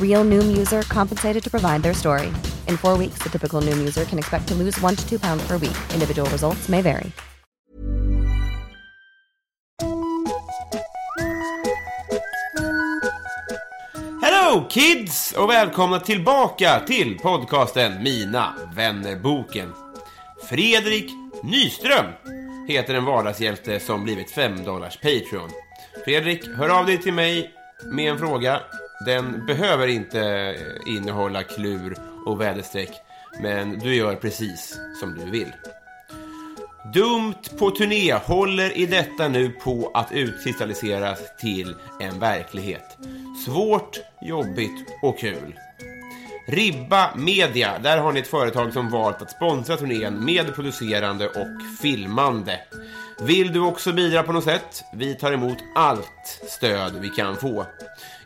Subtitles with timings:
[0.00, 2.32] Real Noom user compensated to provide their story.
[2.66, 5.46] In four weeks, the typical Noom user can expect to lose one to two pounds
[5.46, 5.76] per week.
[5.94, 7.12] Individual results may vary.
[14.22, 19.72] Hello kids och välkomna tillbaka till podcasten Mina vännerboken.
[20.48, 21.10] Fredrik
[21.42, 22.06] Nyström
[22.68, 25.50] heter en vardagshjälte som blivit 5 dollars Patreon.
[26.04, 27.50] Fredrik, hör av dig till mig
[27.92, 28.60] med en fråga.
[29.06, 31.96] Den behöver inte eh, innehålla klur
[32.26, 32.90] och väderstreck,
[33.42, 35.52] men du gör precis som du vill.
[36.94, 42.98] Dumt på turné håller i detta nu på att utkristalliseras till en verklighet.
[43.44, 45.58] Svårt, jobbigt och kul.
[46.48, 51.78] Ribba Media, där har ni ett företag som valt att sponsra turnén med producerande och
[51.82, 52.60] filmande.
[53.20, 54.84] Vill du också bidra på något sätt?
[54.92, 57.66] Vi tar emot allt stöd vi kan få.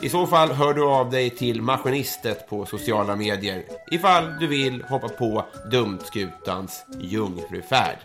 [0.03, 4.83] I så fall hör du av dig till Maskinistet på sociala medier ifall du vill
[4.83, 7.97] hoppa på Dumskutans jungfrufärd.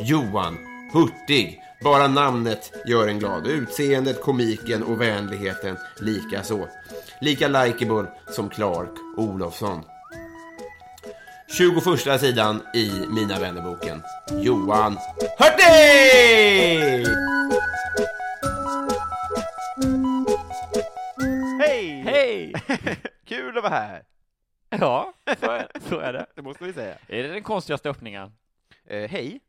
[0.00, 0.58] Johan
[0.92, 1.60] Hurtig.
[1.84, 3.46] Bara namnet gör en glad.
[3.46, 6.68] Utseendet, komiken och vänligheten lika så.
[7.20, 9.82] Lika likeable som Clark Olofsson.
[11.58, 14.02] 21 sidan i Mina vännerboken.
[14.42, 14.98] Johan
[15.38, 17.06] Hurtig!
[23.56, 24.04] Kul att vara här!
[24.70, 26.26] Ja, så är, så är det.
[26.34, 26.98] Det måste vi säga.
[27.08, 28.32] Är det den konstigaste öppningen?
[28.84, 29.40] Eh, hej!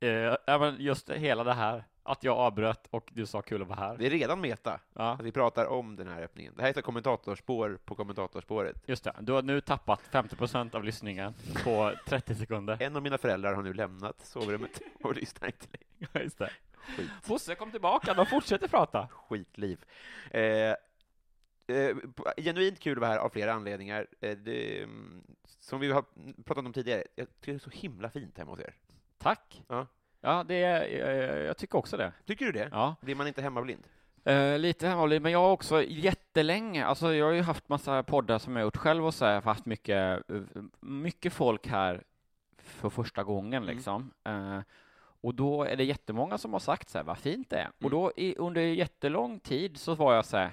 [0.00, 0.08] Eh,
[0.46, 3.78] ja, men just hela det här, att jag avbröt och du sa kul att vara
[3.78, 3.96] här.
[3.96, 4.80] Det är redan meta.
[4.94, 6.52] Ja, Att vi pratar om den här öppningen.
[6.56, 8.76] Det här är ett kommentatorspår på kommentatorspåret.
[8.86, 9.14] just det.
[9.20, 11.34] Du har nu tappat 50% av lyssningen
[11.64, 12.76] på 30 sekunder.
[12.80, 16.24] En av mina föräldrar har nu lämnat sovrummet och lyssnar inte längre.
[16.24, 16.50] Just det.
[16.96, 17.10] Skit.
[17.26, 19.08] Bosse kom tillbaka, de fortsätter prata.
[19.28, 19.84] Skitliv.
[20.30, 20.74] Eh,
[21.66, 21.96] eh,
[22.36, 24.06] genuint kul att vara här av flera anledningar.
[24.20, 25.22] Eh, det, mm,
[25.60, 26.04] som vi har
[26.44, 28.74] pratat om tidigare, jag tycker det är så himla fint hemma hos er.
[29.18, 29.62] Tack.
[29.68, 29.86] Ja.
[30.20, 32.12] Ja, det är, eh, jag tycker också det.
[32.26, 32.68] Tycker du det?
[32.72, 32.96] Ja.
[33.00, 33.86] Blir man inte hemmablind?
[34.24, 38.38] Eh, lite hemmablind, men jag har också jättelänge, alltså jag har ju haft massa poddar
[38.38, 40.40] som jag gjort själv och så, jag har haft mycket, eh,
[40.80, 42.02] mycket folk här
[42.58, 43.74] för första gången Mm.
[43.76, 44.10] liksom.
[44.24, 44.60] Eh,
[45.20, 47.68] och då är det jättemånga som har sagt så här, vad fint det är.
[47.68, 47.90] Och Mm.
[47.90, 50.50] då i, under jättelång tid så var jag så här,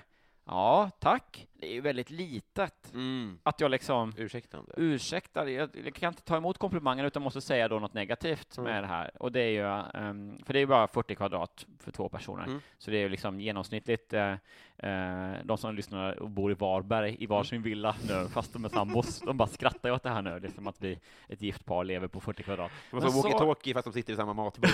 [0.47, 1.47] ja, tack.
[1.63, 2.93] Det är ju väldigt litet.
[2.93, 3.39] Mm.
[3.43, 4.71] Att jag liksom Ursäktande.
[4.77, 8.71] ursäktar, jag, jag kan inte ta emot komplimangen utan måste säga då något negativt Mm.
[8.73, 9.11] med det här.
[9.19, 9.65] Och det är ju,
[10.01, 12.43] ehm, för det är ju bara 40 kvadrat för två personer.
[12.43, 12.61] Mm.
[12.77, 14.31] Så det är ju liksom genomsnittligt, eh,
[14.77, 17.69] eh, de som lyssnar och bor i Varberg i varsin Mm.
[17.69, 20.67] villa nu, fast de är sambos, de bara skrattar ju åt det här nu, liksom
[20.67, 20.99] att vi,
[21.29, 22.71] ett gift par lever på 40 kvadrat.
[22.91, 24.69] De Men så- walkie-talkie fast de sitter i samma matbord.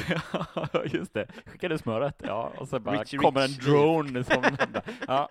[0.86, 1.28] Just det.
[1.46, 2.22] Skickar du smöret?
[2.26, 3.58] Ja, och så bara Rich, kommer en rich.
[3.66, 4.44] drone som...
[5.08, 5.30] ja,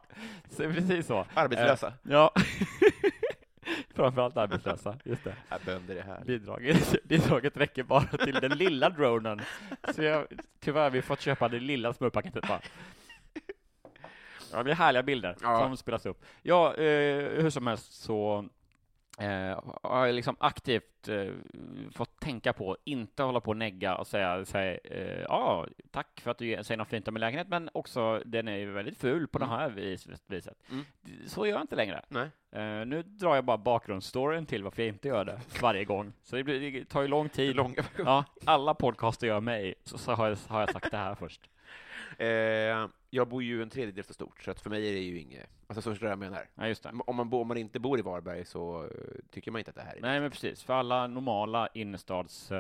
[0.50, 1.25] så precis så.
[1.56, 1.86] Arbetslösa.
[1.86, 2.32] Eh, ja.
[3.94, 5.34] Framförallt arbetslösa, just det.
[5.48, 6.22] Ja, bönder är här.
[6.25, 9.41] Bidraget, bidraget räcker bara till den lilla dronen.
[9.94, 10.26] Så jag,
[10.60, 12.60] tyvärr har vi fått köpa det lilla smörpaketet bara.
[14.53, 15.58] Ja, det är härliga bilder Ja.
[15.60, 16.25] som spelas upp.
[16.42, 18.48] Ja, eh, hur som helst så
[19.19, 21.33] eh, har jag liksom aktivt eh,
[21.95, 26.31] fått tänka på, inte hålla på och negga och säga, säga eh, ja, tack för
[26.31, 28.99] att du ge- säger något fint om min lägenhet, men också den är ju väldigt
[28.99, 30.59] ful på det här vis, viset.
[30.70, 30.85] Mm.
[31.26, 32.03] Så gör jag inte längre.
[32.53, 36.12] Eh, nu drar jag bara bakgrundsstoryn till varför jag inte gör det varje gång.
[36.23, 37.56] Så det, blir, det tar ju lång tid.
[37.56, 41.14] Långa Ja, alla podcaster gör mig, så, så har, jag, har jag sagt det här
[41.14, 41.41] först.
[42.19, 45.19] Eh, jag bor ju en tredjedel så stort, så att för mig är det ju
[45.20, 45.47] inget...
[45.67, 46.47] Alltså så förstår du vad jag menar.
[46.55, 46.93] Ja, just det.
[47.06, 48.91] Om man, bo, om man inte bor i Varberg så eh,
[49.31, 50.00] tycker man inte att det här är...
[50.00, 50.62] Nej, men precis.
[50.62, 52.50] För alla normala innerstadskids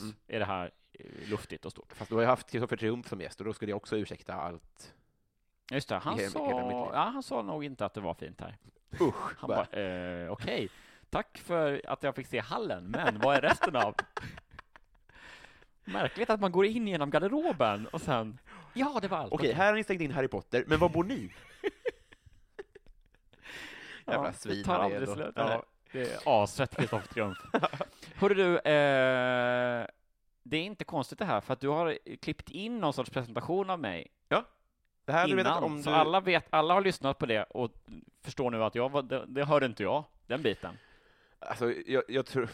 [0.00, 0.14] eh, Mm.
[0.28, 1.92] är det här eh, luftigt och stort.
[1.92, 4.34] Fast du har jag haft Kristoffer Triumf som gäst och då skulle jag också ursäkta
[4.34, 4.94] allt.
[5.70, 8.40] Just det, han, hela- sa, hela ja, han sa nog inte att det var fint
[8.40, 8.56] här.
[9.00, 9.38] Usch!
[9.38, 9.66] Han bara.
[9.72, 10.68] bara, eh, okej,
[11.10, 13.94] tack för att jag fick se hallen, men vad är resten av?
[15.86, 18.38] Märkligt att man går in genom garderoben och sen,
[18.74, 19.32] ja, det var allt.
[19.32, 21.14] Okej, här har ni stängt in Harry Potter, men var bor ni?
[24.06, 25.32] Jävla ja, svin det tar aldrig slut.
[25.36, 25.50] Ja.
[25.50, 27.38] Ja, det är asrätt Kristoffer Triumf.
[28.14, 29.86] Hörru du, eh,
[30.42, 33.70] det är inte konstigt det här, för att du har klippt in någon sorts presentation
[33.70, 34.06] av mig
[35.04, 35.96] Det här hade du innan, om så du...
[35.96, 37.70] alla, vet, alla har lyssnat på det och
[38.22, 40.78] förstår nu att jag det, det hörde inte jag, den biten.
[41.38, 42.48] Alltså, jag, jag tror...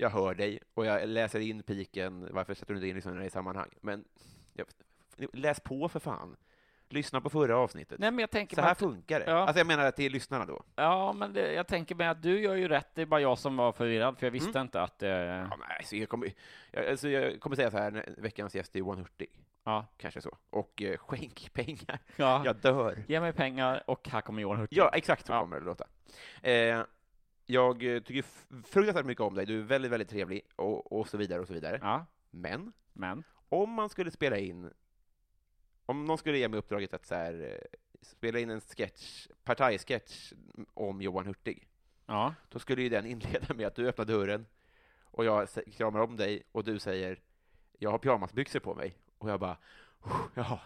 [0.00, 3.30] Jag hör dig, och jag läser in piken, varför sätter du inte in lyssnarna i
[3.30, 3.68] sammanhang?
[3.80, 4.04] Men,
[4.52, 4.66] jag,
[5.32, 6.36] läs på för fan.
[6.92, 7.98] Lyssna på förra avsnittet.
[7.98, 9.26] Nej, men jag tänker Så här att, funkar det.
[9.30, 9.36] Ja.
[9.38, 10.62] Alltså jag menar till lyssnarna då.
[10.76, 13.38] ja, men det, jag tänker mig att du gör ju rätt, det är bara jag
[13.38, 14.62] som var förvirrad, för jag visste Mm.
[14.62, 16.32] inte att, eh, Ja, nej, så jag, kommer,
[16.70, 19.28] jag, alltså jag kommer säga så här, veckans gäst är Johan Hurtig,
[19.64, 20.36] ja, kanske så.
[20.50, 21.98] Och eh, skänk pengar.
[22.16, 23.02] ja, Jag dör.
[23.08, 24.76] ge mig pengar och här kommer Johan Hurtig.
[24.78, 25.40] Ja, exakt så Ja.
[25.40, 25.84] kommer det låta.
[26.42, 26.82] Eh,
[27.52, 28.22] jag eh, tycker
[28.62, 31.52] fruktansvärt mycket om dig, du är väldigt, väldigt trevlig, och, och så vidare, och så
[31.54, 31.78] vidare.
[31.82, 34.70] ja, Men, men, om man skulle spela in,
[35.86, 40.32] om någon skulle ge mig uppdraget att så här, eh, spela in en sketch, partajsketch
[40.74, 41.68] om Johan Hurtig,
[42.06, 44.46] ja, då skulle ju den inleda med att du öppnar dörren,
[45.02, 47.18] och jag kramar om dig, och du säger
[47.78, 49.56] jag har pyjamasbyxor på mig, och jag bara,
[50.02, 50.60] "Oh, jaha.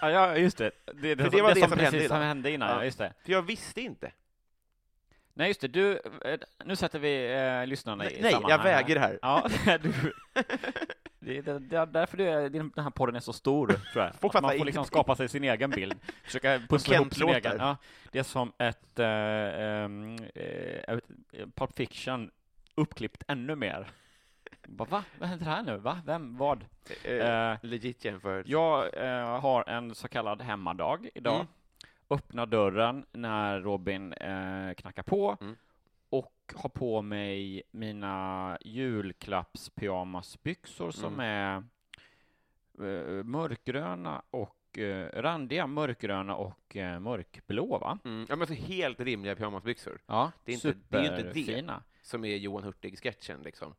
[0.00, 0.70] ja, just det.
[0.86, 2.08] Det, det, det var det som som hände innan.
[2.08, 2.76] som hände innan, Ja.
[2.76, 3.14] ja, just det.
[3.24, 4.12] För jag visste inte.
[5.34, 9.18] Nej, just det, du, eh, nu sätter vi eh, lyssnarna i Nej, jag väger här.
[9.22, 9.48] Ja,
[9.82, 9.92] du,
[11.18, 14.14] det, det, det är därför det är, den här podden är så stor, tror jag.
[14.14, 14.84] Folk man får liksom ingenting.
[14.84, 15.94] skapa sig sin egen bild,
[16.24, 17.56] försöka pussla ihop sin egen.
[17.58, 17.76] Ja,
[18.10, 20.98] det är som ett äh, ähm, äh,
[21.54, 22.30] Pulp Fiction
[22.74, 23.90] uppklippt ännu mer.
[24.68, 25.04] Bara, va?
[25.18, 25.76] Vad händer här nu?
[25.76, 26.00] Va?
[26.06, 26.36] Vem?
[26.36, 26.64] Vad?
[27.04, 28.46] Eh, Eh, legit jämfört.
[28.48, 31.34] Jag eh, har en så kallad hemmadag idag.
[31.34, 31.46] Mm.
[32.12, 35.56] Öppnar dörren när Robin eh, knackar på Mm.
[36.10, 41.56] och har på mig mina julklappspyjamasbyxor som är
[42.78, 47.98] eh, mörkgröna och eh, randiga, mörkgröna och eh, mörkblå, va?
[48.04, 48.26] Mm.
[48.28, 51.22] Ja, men så helt rimliga pyjamasbyxor, Ja, Det är inte- det är inte det.
[51.34, 51.82] superfina.
[52.04, 53.74] som är Johan Hurtig-sketchen liksom.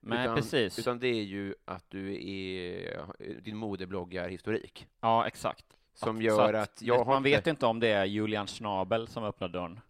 [0.00, 0.78] Men utan, precis.
[0.78, 3.04] Utan det är ju att du är,
[3.40, 5.66] din modebloggar-historik, Ja, exakt.
[5.98, 9.24] Som Att- gör så att jag man vet inte om det är Julian Schnabel som
[9.24, 9.80] öppnar dörren.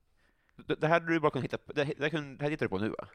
[0.56, 2.66] Det, det här hade du bara kunnat hitta på, det, det, här det här hittar
[2.66, 3.08] du på nu va?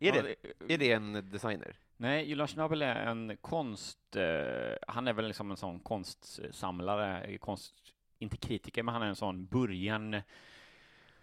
[0.00, 1.76] Är, Ja, det, är det en designer?
[1.96, 4.16] Nej, Julian Schnabel är en konst...
[4.16, 7.74] Eh, han är väl liksom en sån konstsamlare, eh, konst,
[8.18, 10.16] inte kritiker, men han är en sån början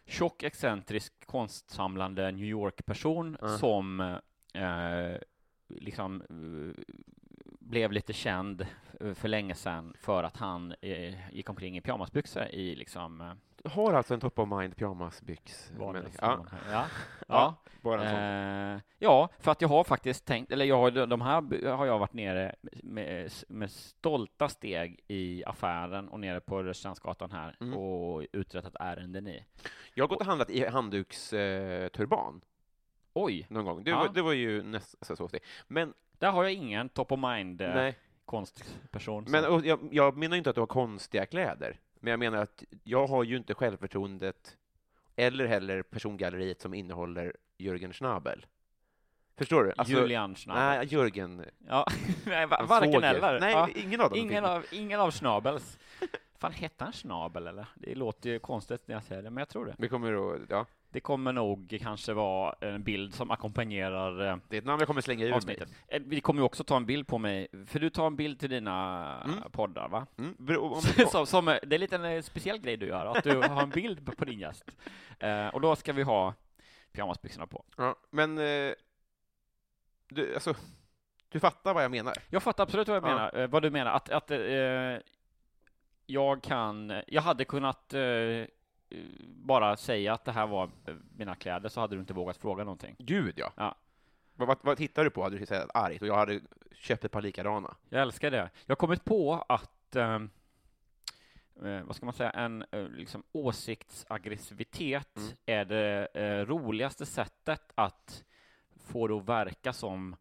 [0.05, 3.57] tjock, excentrisk, konstsamlande New York-person Mm.
[3.57, 3.99] som
[4.53, 5.17] eh,
[5.67, 6.83] liksom eh,
[7.67, 8.65] blev lite känd
[8.99, 13.31] eh, för länge sedan för att han eh, gick omkring i pyjamasbyxor i liksom eh,
[13.63, 15.71] Du har alltså en top of mind pyjamasbyx?
[15.79, 15.95] Ja.
[16.21, 16.45] Ja.
[16.71, 16.85] ja,
[17.27, 17.55] ja.
[17.81, 18.77] bara en sån.
[18.77, 22.13] Eh, ja, för att jag har faktiskt tänkt, eller jag, de här har jag varit
[22.13, 27.73] nere med, med stolta steg i affären och nere på Rörstrandsgatan här Mm.
[27.77, 29.45] och uträttat ärenden i.
[29.93, 32.41] Jag har gått och handlat i handduksturban eh,
[33.13, 33.83] Oj, någon gång.
[33.83, 33.97] Det, Ja.
[33.97, 35.41] var, det var ju nästan så steg.
[35.67, 37.95] Men, där har jag ingen top of mind eh, nej.
[38.25, 39.25] konstperson.
[39.27, 42.63] Men och jag, jag menar inte att du har konstiga kläder, men jag menar att
[42.83, 44.57] jag har ju inte självförtroendet
[45.15, 48.45] eller heller persongalleriet som innehåller Jürgen Schnabel.
[49.37, 49.73] Förstår du?
[49.77, 50.63] Alltså, Julian Schnabel.
[50.63, 51.45] Nej, Jürgen.
[51.67, 51.85] Ja,
[52.25, 53.13] nej, va- varken svåger.
[53.13, 53.39] eller.
[53.39, 54.19] Nej, Ja, ingen av dem.
[54.19, 55.77] ingen, av, ingen av Schnabels.
[56.39, 57.65] Fan, hette han Schnabel eller?
[57.75, 59.75] Det låter ju konstigt när jag säger det, men jag tror det.
[59.77, 60.65] Vi kommer att, ja,
[60.97, 64.87] Det kommer nog kanske vara en bild som ackompanjerar eh, det är ett namn jag
[64.87, 65.33] kommer slänga mig.
[65.33, 65.69] avsnittet.
[65.87, 68.39] Eh, Vi kommer ju också ta en bild på mig, för du tar en bild
[68.39, 69.51] till dina Mm.
[69.51, 70.07] poddar, va?
[70.17, 70.35] Mm,
[71.11, 73.69] som, som, eh, det är lite en speciell grej du gör, att du har en
[73.69, 74.77] bild på, din gäst.
[75.19, 76.33] Eh, och då ska vi ha
[76.91, 77.65] pyjamasbyxorna på.
[77.77, 78.73] ja, men, eh,
[80.09, 80.53] du, alltså,
[81.29, 82.13] du fattar vad jag menar?
[82.29, 83.07] Jag fattar absolut vad jag Ja.
[83.07, 84.31] menar, eh, vad du menar, att, att
[86.05, 87.93] jag kan, jag hade kunnat
[89.25, 92.63] bara säga att det här var eh, mina kläder, så hade du inte vågat fråga
[92.63, 92.95] någonting.
[92.99, 93.51] Gud, ja.
[93.57, 93.75] Ja.
[94.35, 95.23] Vad, vad, vad tittar du på?
[95.23, 96.39] Hade du sagt argt och jag hade
[96.71, 97.75] köpt ett par likadana?
[97.89, 98.49] Jag älskar det.
[98.65, 100.29] Jag har kommit på att, ehm,
[101.63, 105.29] eh, vad ska man säga, en eh, liksom åsiktsaggressivitet Mm.
[105.45, 108.23] är det eh, roligaste sättet att
[108.75, 110.15] få det att verka som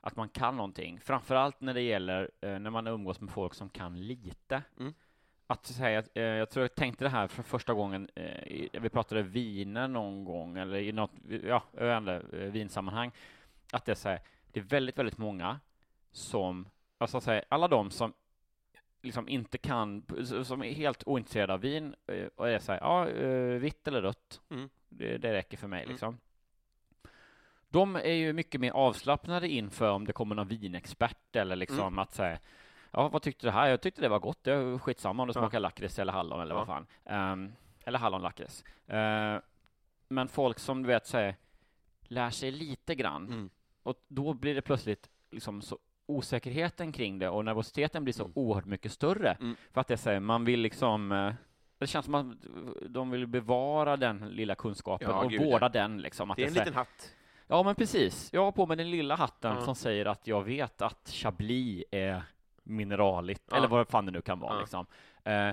[0.00, 1.00] att man kan någonting.
[1.00, 4.62] Framförallt när det gäller eh, när man umgås med folk som kan lite.
[4.80, 4.94] Mm.
[5.52, 9.22] Att säga, eh, jag tror jag tänkte det här för första gången, eh, vi pratade
[9.22, 11.10] viner någon gång, eller i något,
[11.44, 13.12] ja, jag inte, eh, vinsammanhang,
[13.72, 14.20] att det är så här,
[14.52, 15.60] det är väldigt, väldigt många
[16.12, 16.68] som,
[16.98, 18.12] alltså så här, alla de som
[19.02, 20.04] liksom inte kan,
[20.44, 23.04] som är helt ointresserade av vin eh, och är så här, ja,
[23.58, 24.68] vitt eller rött, Mm.
[24.88, 25.90] det, det räcker för mig Mm.
[25.90, 26.18] liksom.
[27.68, 31.98] De är ju mycket mer avslappnade inför om det kommer någon vinexpert eller liksom Mm.
[31.98, 32.38] att säga
[32.92, 33.68] Ja, vad tyckte du här?
[33.68, 34.44] Jag tyckte det var gott.
[34.44, 35.40] Det är skitsamma om det Ja.
[35.40, 36.58] smakar lakrits eller hallon eller Ja.
[36.58, 36.86] vad fan.
[37.04, 37.52] Ehm,
[37.84, 38.64] eller hallonlakrits.
[38.92, 39.40] Uh,
[40.08, 41.36] men folk som du vet säger
[42.02, 43.50] lär sig lite grann Mm.
[43.82, 48.32] och då blir det plötsligt liksom så osäkerheten kring det och nervositeten blir så Mm.
[48.34, 49.32] oerhört mycket större.
[49.32, 49.56] Mm.
[49.72, 51.34] För att det säger man vill liksom eh,
[51.78, 52.26] det känns som att
[52.88, 56.30] de vill bevara den lilla kunskapen Ja, och gud, vårda den liksom.
[56.30, 57.14] Att Det är en säger- liten hatt.
[57.46, 58.30] Ja, men precis.
[58.32, 59.60] Jag har på mig den lilla hatten Ja.
[59.64, 62.22] som säger att jag vet att Chablis är
[62.62, 63.56] mineraligt, Ja.
[63.56, 64.60] eller vad fan det nu kan vara Ja.
[64.60, 64.86] liksom.
[65.24, 65.50] Eh,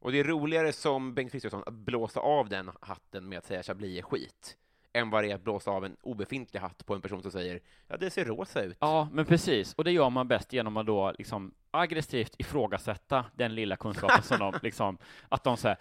[0.00, 3.62] Och det är roligare som Bengt Kristiansson att blåsa av den hatten med att säga
[3.62, 4.56] Chablis är skit,
[4.92, 7.60] än vad det är att blåsa av en obefintlig hatt på en person som säger
[7.88, 8.76] ja, det ser rosa ut.
[8.80, 9.74] ja, men precis.
[9.74, 14.38] Och det gör man bäst genom att då liksom aggressivt ifrågasätta den lilla kunskapen som
[14.38, 14.98] de liksom,
[15.28, 15.78] att de säger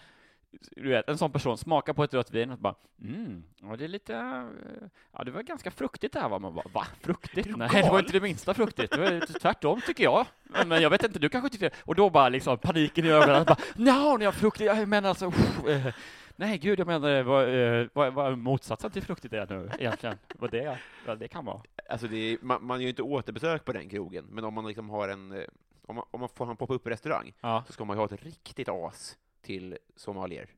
[0.72, 3.83] du vet, en sån person smakar på ett rött vin och bara mm, ja, det
[3.83, 6.39] är lite, eh, ja, det var ganska fruktigt det här va?
[6.39, 6.88] Man bara, va?
[7.01, 7.57] Fruktigt?
[7.57, 8.91] Nej, det var inte det minsta fruktigt.
[8.93, 10.25] Det var tvärtom tycker jag.
[10.65, 11.75] Men- jag vet inte, du kanske tyckte det.
[11.86, 15.25] Och då bara liksom paniken i ögonen, bara, nja, ni har fruktigt, jag menar alltså,
[15.69, 15.93] eh,
[16.36, 17.43] nej gud, jag menar, eh, vad,
[17.81, 20.17] eh, vad, vad motsatsen till fruktigt är nu egentligen?
[20.39, 21.62] Vad det, vad det kan vara.
[21.89, 24.67] Alltså det är, man, man gör ju inte återbesök på den krogen, men om man
[24.67, 25.45] liksom har en,
[25.88, 27.63] om man, om man får en pop-up restaurang, Ja.
[27.67, 30.50] så ska man ju ha ett riktigt as till sommelier.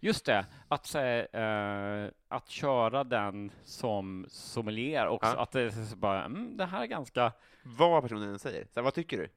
[0.00, 5.42] Just det, att, eh, att köra den som sommelier också, Ja.
[5.42, 7.32] att det så bara, mm, det här är ganska,
[7.62, 8.64] Vad personen säger.
[8.64, 9.28] Så här, vad tycker du?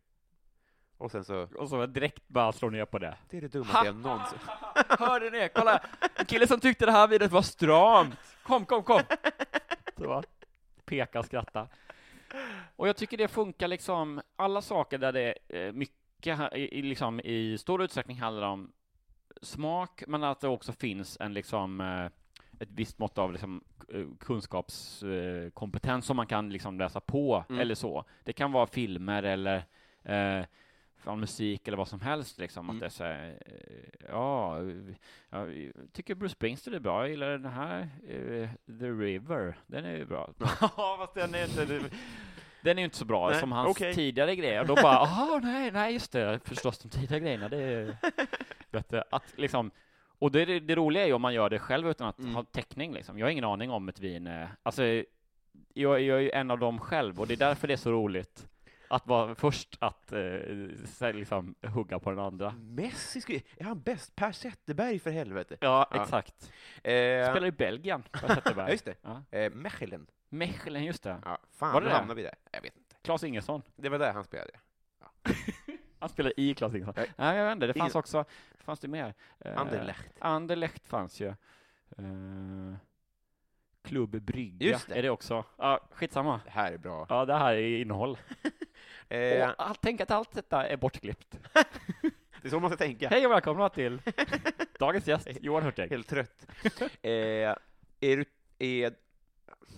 [0.98, 3.18] Och sen så, och så direkt bara slå ner på det.
[3.30, 4.40] det är det dummaste jag någonsin...
[4.90, 5.50] Hörde ni?
[5.56, 5.82] Kolla!
[6.16, 8.16] En kille som tyckte det här vinet var stramt.
[8.44, 9.02] Kom, kom, kom!
[9.98, 10.24] Så va?
[10.86, 11.68] Peka och skratta.
[12.76, 17.20] Och jag tycker det funkar liksom, alla saker där det är mycket, i, i liksom,
[17.20, 18.72] i stor utsträckning handlar om
[19.42, 22.06] smak, men att det också finns en liksom eh,
[22.60, 23.64] ett visst mått av liksom,
[24.20, 27.62] kunskapskompetens som man kan liksom läsa på, Mm.
[27.62, 28.06] eller så.
[28.24, 29.64] Det kan vara filmer eller
[30.04, 30.46] eh,
[30.98, 32.76] från musik eller vad som helst liksom, Mm.
[32.76, 34.60] att det är så här, eh, ja,
[35.30, 38.50] ja, jag tycker Bruce Springsteen är bra, jag gillar den här, eh,
[38.80, 40.30] The River, den är ju bra.
[40.62, 41.66] Ja, fast den är inte,
[42.62, 43.94] den är ju inte så bra Nej, som hans okej.
[43.94, 44.62] tidigare grejer.
[44.62, 47.98] Och då bara, aha, nej, nej, just det, förstås de tidigare grejerna, det är
[48.76, 49.04] bättre.
[49.12, 49.72] Att liksom,
[50.20, 52.36] och det, det, roliga är ju om man gör det själv utan att Mm.
[52.36, 53.20] ha täckning liksom.
[53.20, 55.06] Jag har ingen aning om ett vin är, alltså, jag,
[55.74, 58.48] jag är ju en av dem själv och det är därför det är så roligt
[58.88, 62.52] att vara först att eh, här liksom hugga på den andra.
[62.52, 64.16] Messi, skulle, är han bäst?
[64.16, 65.58] Per Zetterberg för helvete!
[65.60, 66.02] Ja, Ja.
[66.04, 66.52] exakt.
[66.76, 68.72] Eh, Spelar i Belgien, ja, Zetterberg.
[68.72, 68.96] just det.
[69.02, 69.24] Ja.
[69.32, 70.08] Eh, Mechelen.
[70.30, 71.18] Mechelen, just det.
[71.26, 71.94] Ja, fan, Var det det?
[71.94, 72.36] hamnar vi där.
[72.52, 72.96] Jag vet inte.
[73.02, 73.62] Claes Ingesson.
[73.76, 74.52] Det var där han spelade.
[76.00, 76.94] Han spelar i Claes Ingesson.
[76.98, 77.12] Nej.
[77.18, 78.26] Nej, jag vet inte, det fanns Ingen- också,
[78.60, 79.14] fanns det mer?
[79.40, 80.12] Eh, Anderlecht.
[80.20, 81.28] Anderlecht fanns ju.
[82.00, 82.76] Uh,
[83.84, 84.96] Klubb Brygga, Just det.
[84.96, 85.44] är det också?
[85.58, 86.42] Ja, skitsamma.
[86.46, 87.06] Det här är bra.
[87.10, 88.18] Ja, det här är innehåll.
[89.10, 91.38] Eh, Och allt, tänk att allt detta är bortklippt.
[92.42, 93.10] det är så man ska tänka.
[93.10, 94.02] Hej och välkomna till
[94.80, 95.90] dagens gäst, Johan Hurtig.
[95.90, 96.48] Helt trött.
[97.02, 97.56] eh, är
[98.00, 98.26] du,
[98.60, 98.94] är,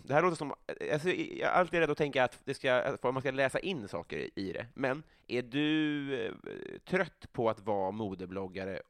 [0.04, 0.54] det här låter som,
[0.94, 3.88] alltså, jag är alltid rädd att tänka att, det ska, att man ska läsa in
[3.88, 6.34] saker i det, men är du eh,
[6.86, 8.82] trött på att vara modebloggare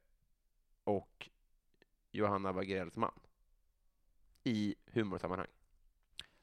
[0.84, 1.28] och
[2.12, 3.12] Johanna Wagrells man?
[4.44, 5.46] I humorsammanhang?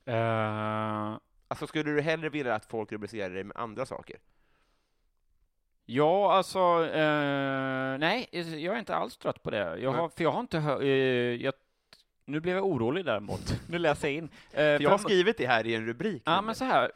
[0.06, 4.18] Eh, Alltså, skulle du hellre vilja att folk rubricerar dig med andra saker?
[5.86, 9.78] ja, alltså, eh, nej, jag är inte alls trött på det.
[9.80, 10.82] Jag har, för jag har inte hört,
[11.42, 11.54] jag,
[12.26, 13.62] nu blev jag orolig däremot.
[13.70, 14.30] Nu läser jag in.
[14.54, 16.24] Eh, jag har skrivit det här i en rubrik.
[16.26, 16.92] Ja, men så här,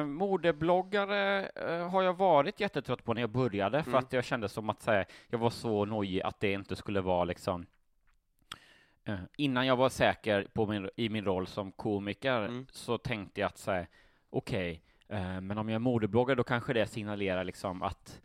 [0.00, 3.98] eh, modebloggare eh, har jag varit jättetrött på när jag började, för Mm.
[4.04, 7.24] att jag kände som att säga, jag var så nojig att det inte skulle vara
[7.24, 7.66] liksom
[9.04, 12.66] eh, Innan jag var säker på min, i min roll som komiker Mm.
[12.70, 13.86] så tänkte jag att säga,
[14.30, 18.20] okej, eh, men om jag är modebloggare då kanske det signalerar liksom att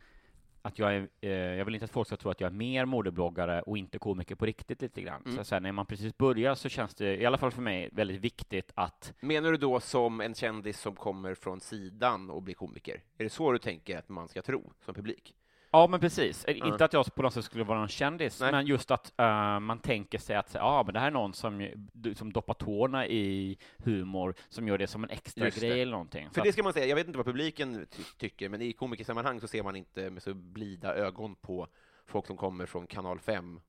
[0.62, 2.84] att jag är, eh, jag vill inte att folk ska tro att jag är mer
[2.84, 5.22] modebloggare och inte komiker på riktigt lite grann.
[5.26, 5.44] Mm.
[5.44, 8.20] Så, här, när man precis börjar så känns det, i alla fall för mig, väldigt
[8.20, 13.02] viktigt att Menar du då som en kändis som kommer från sidan och blir komiker?
[13.18, 15.34] Är det så du tänker att man ska tro som publik?
[15.74, 16.44] Ja, men precis.
[16.48, 16.66] Ja.
[16.66, 18.52] Inte att jag på något sätt skulle vara någon kändis, Nej.
[18.52, 21.68] men just att eh, man tänker sig att ja, men det här är någon som,
[22.16, 25.66] som doppar tårna i humor, som gör det som en extra Just det.
[25.68, 26.28] grej eller någonting.
[26.28, 28.62] För Så det att, ska man säga, jag vet inte vad publiken ty tycker, men
[28.62, 31.68] i komikersammanhang så ser man inte med så blida ögon på
[32.06, 33.60] folk som kommer från kanal 5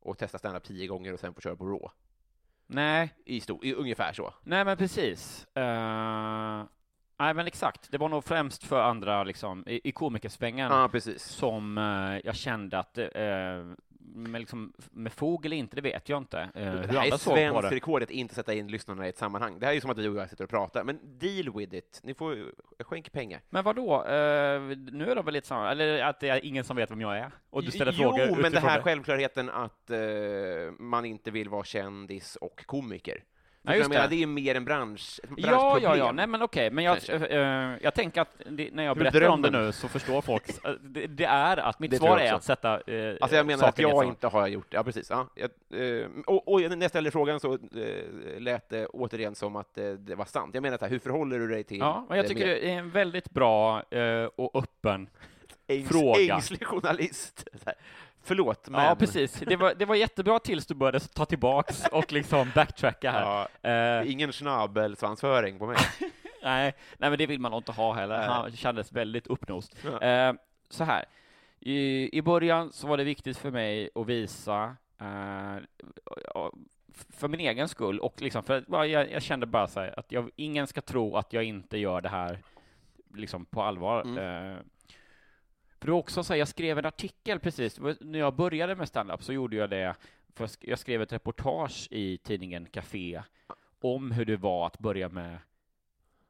[0.00, 1.88] och testar stand-up tio gånger och sen får köra på Raw.
[2.66, 4.34] nej, I, sto- i ungefär så.
[4.42, 5.46] nej, men precis.
[5.56, 6.62] Eh,
[7.20, 7.90] nej, men exakt.
[7.90, 11.22] Det var nog främst för andra, liksom, i, i komikersvängen, precis.
[11.22, 13.06] som eh, jag kände att eh,
[14.14, 16.40] med, liksom, med fog eller inte, det vet jag inte.
[16.54, 17.76] Eh, Det här är svenskt det.
[17.76, 19.58] rekord att inte sätta in lyssnarna i ett sammanhang.
[19.58, 21.74] Det här är ju som att du och jag sitter och pratar, men deal with
[21.74, 22.00] it.
[22.02, 22.52] Ni får
[22.84, 23.40] skänk pengar.
[23.50, 23.94] Men vad då?
[23.94, 24.60] Eh,
[24.92, 27.18] nu är det väl lite samma, eller att det är ingen som vet vem jag
[27.18, 27.30] är?
[27.50, 29.98] Och du ställer frågor Jo, men det här självklarigheten att eh,
[30.78, 33.24] man inte vill vara kändis och komiker.
[33.62, 34.06] Ja, just det.
[34.08, 36.98] det är ju mer en bransch, ett Ja, ja, ja, nej men okej, men jag,
[37.30, 37.38] eh,
[37.82, 40.72] jag tänker att det, när jag För berättar om det nu så förstår folk, eh,
[40.80, 43.78] det, det är att mitt Det svar är att sätta eh, Alltså jag menar att
[43.78, 45.10] jag inte har gjort Ja, precis.
[45.10, 45.50] Ja, jag,
[46.00, 47.58] eh, och, och när jag ställde frågan så
[48.38, 50.54] lät det återigen som att det var sant.
[50.54, 52.56] Jag menar, så här, hur förhåller du dig till Ja, men jag det tycker med
[52.56, 53.82] det är en väldigt bra
[54.36, 55.08] och öppen
[55.66, 56.34] ängs, fråga.
[56.34, 57.48] ängslig journalist?
[58.22, 58.84] Förlåt, men...
[58.84, 59.32] Ja, precis.
[59.46, 63.20] Det var, det var jättebra tills du började ta tillbaks och liksom backtracka här.
[63.62, 65.76] Ja, Eh, ingen snabelsvansföring på mig.
[66.42, 68.18] nej, nej, men det vill man nog inte ha heller.
[68.18, 68.28] Nej.
[68.28, 69.76] Han kändes väldigt uppnost.
[69.84, 70.00] Ja.
[70.00, 70.34] Eh,
[70.68, 71.04] så här,
[71.60, 74.76] I, i början så var det viktigt för mig att visa
[76.34, 76.52] ja,
[77.08, 80.30] för min egen skull och liksom för jag, jag kände bara så här att jag,
[80.36, 82.38] ingen ska tro att jag inte gör det här
[83.14, 84.02] liksom på allvar.
[84.02, 84.18] Mm.
[84.18, 88.76] Eh, för det var också så här, jag skrev en artikel precis, när jag började
[88.76, 89.94] med stand-up så gjorde jag det,
[90.34, 93.22] för jag sk- jag skrev ett reportage i tidningen Café
[93.80, 95.38] om hur det var att börja med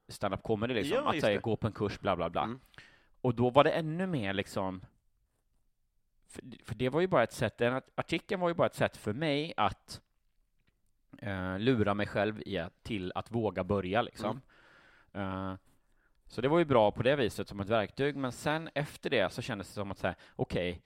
[0.08, 2.42] stand-up comedy liksom, Ja, att säga, gå på en kurs, bla bla bla.
[2.42, 2.60] Mm.
[3.20, 4.80] Och då var det ännu mer liksom,
[6.26, 8.74] för, för det var ju bara ett sätt, den art- artikeln var ju bara ett
[8.74, 10.00] sätt för mig att
[11.18, 14.40] eh, lura mig själv i till att våga börja liksom.
[15.12, 15.54] Eh,
[16.30, 19.32] så det var ju bra på det viset som ett verktyg, men sen efter det
[19.32, 20.82] så kändes det som att säga, okej,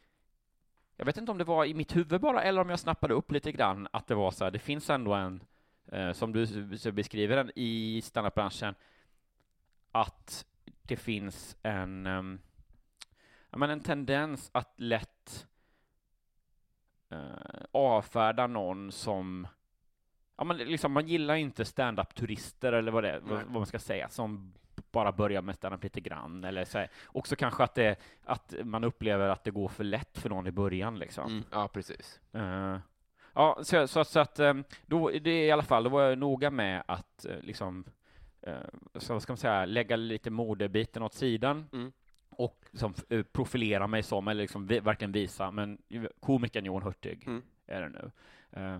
[0.97, 3.33] jag vet inte om det var i mitt huvud bara, eller om jag snappade upp
[3.33, 5.45] lite grann att det var så här, det finns ändå en,
[5.87, 6.47] eh, som du
[6.93, 8.75] beskriver den i standupbranschen,
[9.93, 10.47] att
[10.83, 12.41] det finns en, um,
[13.51, 15.47] ja, men en tendens att lätt
[17.13, 19.47] uh, avfärda någon som
[20.37, 24.09] Ja, men liksom, man gillar inte stand-up-turister eller vad det vad, vad man ska säga,
[24.09, 24.55] som
[24.95, 26.45] bara börjar med stand-up lite grann.
[26.45, 26.89] Eller så här.
[27.07, 30.51] Också kanske att, det, att man upplever att det går för lätt för någon i
[30.53, 30.99] början.
[30.99, 31.31] Liksom.
[31.31, 31.45] Mm.
[31.51, 32.21] Ja, precis.
[32.33, 32.79] Eh,
[33.35, 36.18] ja, så, så, så att ehm, då, det är i alla fall, då var jag
[36.18, 37.85] noga med att eh, liksom,
[38.42, 38.57] eh,
[38.95, 41.92] så ska man säga, lägga lite modebiten åt sidan Mm.
[42.31, 45.79] och liksom, eh, profilera mig som, eller liksom verkligen visa, men
[46.21, 47.42] komikern Johan Hurtig Mm.
[47.66, 48.11] är det nu.
[48.61, 48.79] Eh,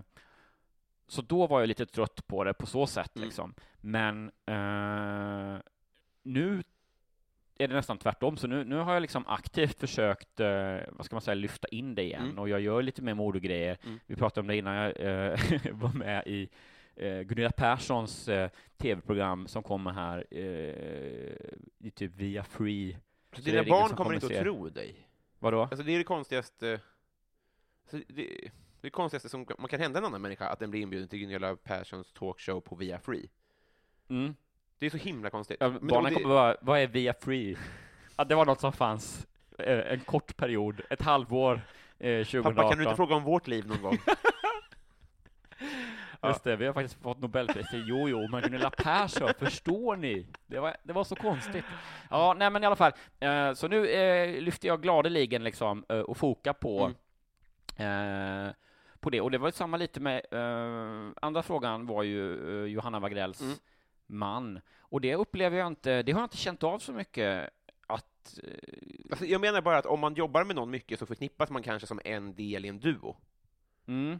[1.07, 3.25] så då var jag lite trött på det på så sätt, Mm.
[3.27, 3.53] liksom.
[3.81, 5.59] Men eh,
[6.25, 6.63] nu
[7.57, 11.15] är det nästan tvärtom, så nu, nu har jag liksom aktivt försökt, eh, vad ska
[11.15, 12.39] man säga, lyfta in det igen, Mm.
[12.39, 13.77] och jag gör lite mer modegrejer.
[13.85, 13.99] Mm.
[14.05, 15.39] Vi pratade om det innan jag eh,
[15.71, 16.49] var med i
[16.95, 21.35] eh, Gunilla Perssons eh, tv-program som kommer här eh,
[21.79, 22.97] i typ via Free.
[23.33, 25.07] Så är dina barn kommer kommer inte att tro dig.
[25.39, 25.61] Vadå?
[25.61, 26.79] Alltså, det är det konstigaste...
[27.83, 28.49] Alltså, det,
[28.81, 31.55] det konstigaste som man kan hända en annan människa, att den blir inbjuden till Gunilla
[31.55, 33.29] Perssons talkshow på Via Free.
[34.09, 34.35] Mm.
[34.79, 35.57] Det är så himla konstigt.
[35.59, 37.57] Ja, barnen det- kommer bara, vad är via Free?
[38.17, 39.27] Ja, det var något som fanns
[39.59, 41.61] eh, en kort period, ett halvår
[41.99, 42.55] eh, 2018.
[42.55, 43.97] Pappa, kan du inte fråga om vårt liv någon gång?
[46.23, 47.67] Just det, vi har faktiskt fått Nobelpris.
[47.73, 50.27] Jo, jo, men Gunilla Persson, förstår ni?
[50.47, 51.65] Det var, det var så konstigt.
[52.09, 52.91] Ja, nej men i alla fall.
[53.19, 56.91] Eh, så nu eh, lyfter jag gladeligen liksom eh, och foka på
[57.77, 58.47] Mm.
[58.47, 58.53] eh,
[58.99, 59.21] på det.
[59.21, 63.55] Och det var samma lite med eh, andra frågan var ju Johanna Wagrells Mm.
[64.07, 64.59] Man.
[64.79, 67.49] Och det upplever jag inte, det har jag inte känt av så mycket
[67.87, 68.49] att eh,
[69.11, 71.87] Alltså, jag menar bara att om man jobbar med någon mycket så förknippas man kanske
[71.87, 73.15] som en del i en duo.
[73.87, 74.19] mm.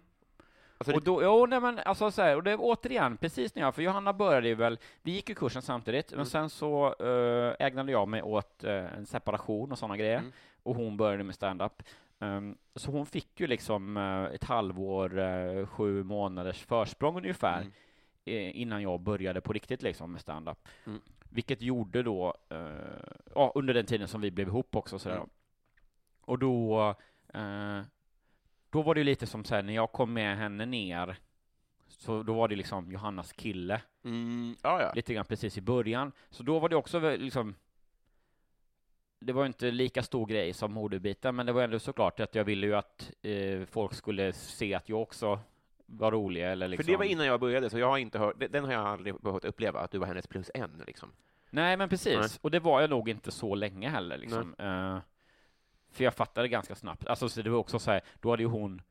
[0.78, 3.76] Alltså, och då, jo, nej, men alltså så här, och det återigen, precis när jag,
[3.76, 6.26] för Johanna började ju väl, vi gick ju kursen samtidigt, men Mm.
[6.26, 10.32] sen så uh, ägnade jag mig åt eh, en separation och sådana grejer, Mm.
[10.64, 11.84] och hon började med stand-up.
[12.20, 17.72] Um, så hon fick ju liksom eh, ett halvår, eh, sju månaders försprång ungefär, Mm.
[18.26, 20.68] Eh, innan jag började på riktigt liksom med stand-up.
[20.86, 21.02] Mm.
[21.30, 25.16] Vilket gjorde då, eh, ja, under den tiden som vi blev ihop också sådär.
[25.16, 25.30] Mm.
[26.22, 26.90] Och då,
[27.34, 27.82] eh,
[28.70, 31.18] då var det ju lite som så här, när jag kom med henne ner,
[31.88, 34.92] så då var det liksom Johannas kille, mm, ja, ja.
[34.96, 36.12] lite grann precis i början.
[36.30, 37.56] Så då var det också liksom,
[39.20, 42.44] det var inte lika stor grej som modebiten, men det var ändå såklart att jag
[42.44, 45.40] ville ju att eh, folk skulle se att jag också
[45.86, 46.86] var rolig, eller liksom.
[46.86, 49.16] För det var innan jag började, så jag har inte hört, den har jag aldrig
[49.22, 50.84] behövt uppleva, att du var hennes plus en.
[50.88, 51.12] Liksom.
[51.50, 52.18] Nej, men precis.
[52.20, 52.30] Nej.
[52.42, 54.18] Och det var jag nog inte så länge heller.
[54.18, 54.56] Liksom.
[54.60, 54.98] Eh,
[55.92, 57.08] för jag fattade ganska snabbt.
[57.08, 58.82] Alltså, så det var också så här, då hade ju hon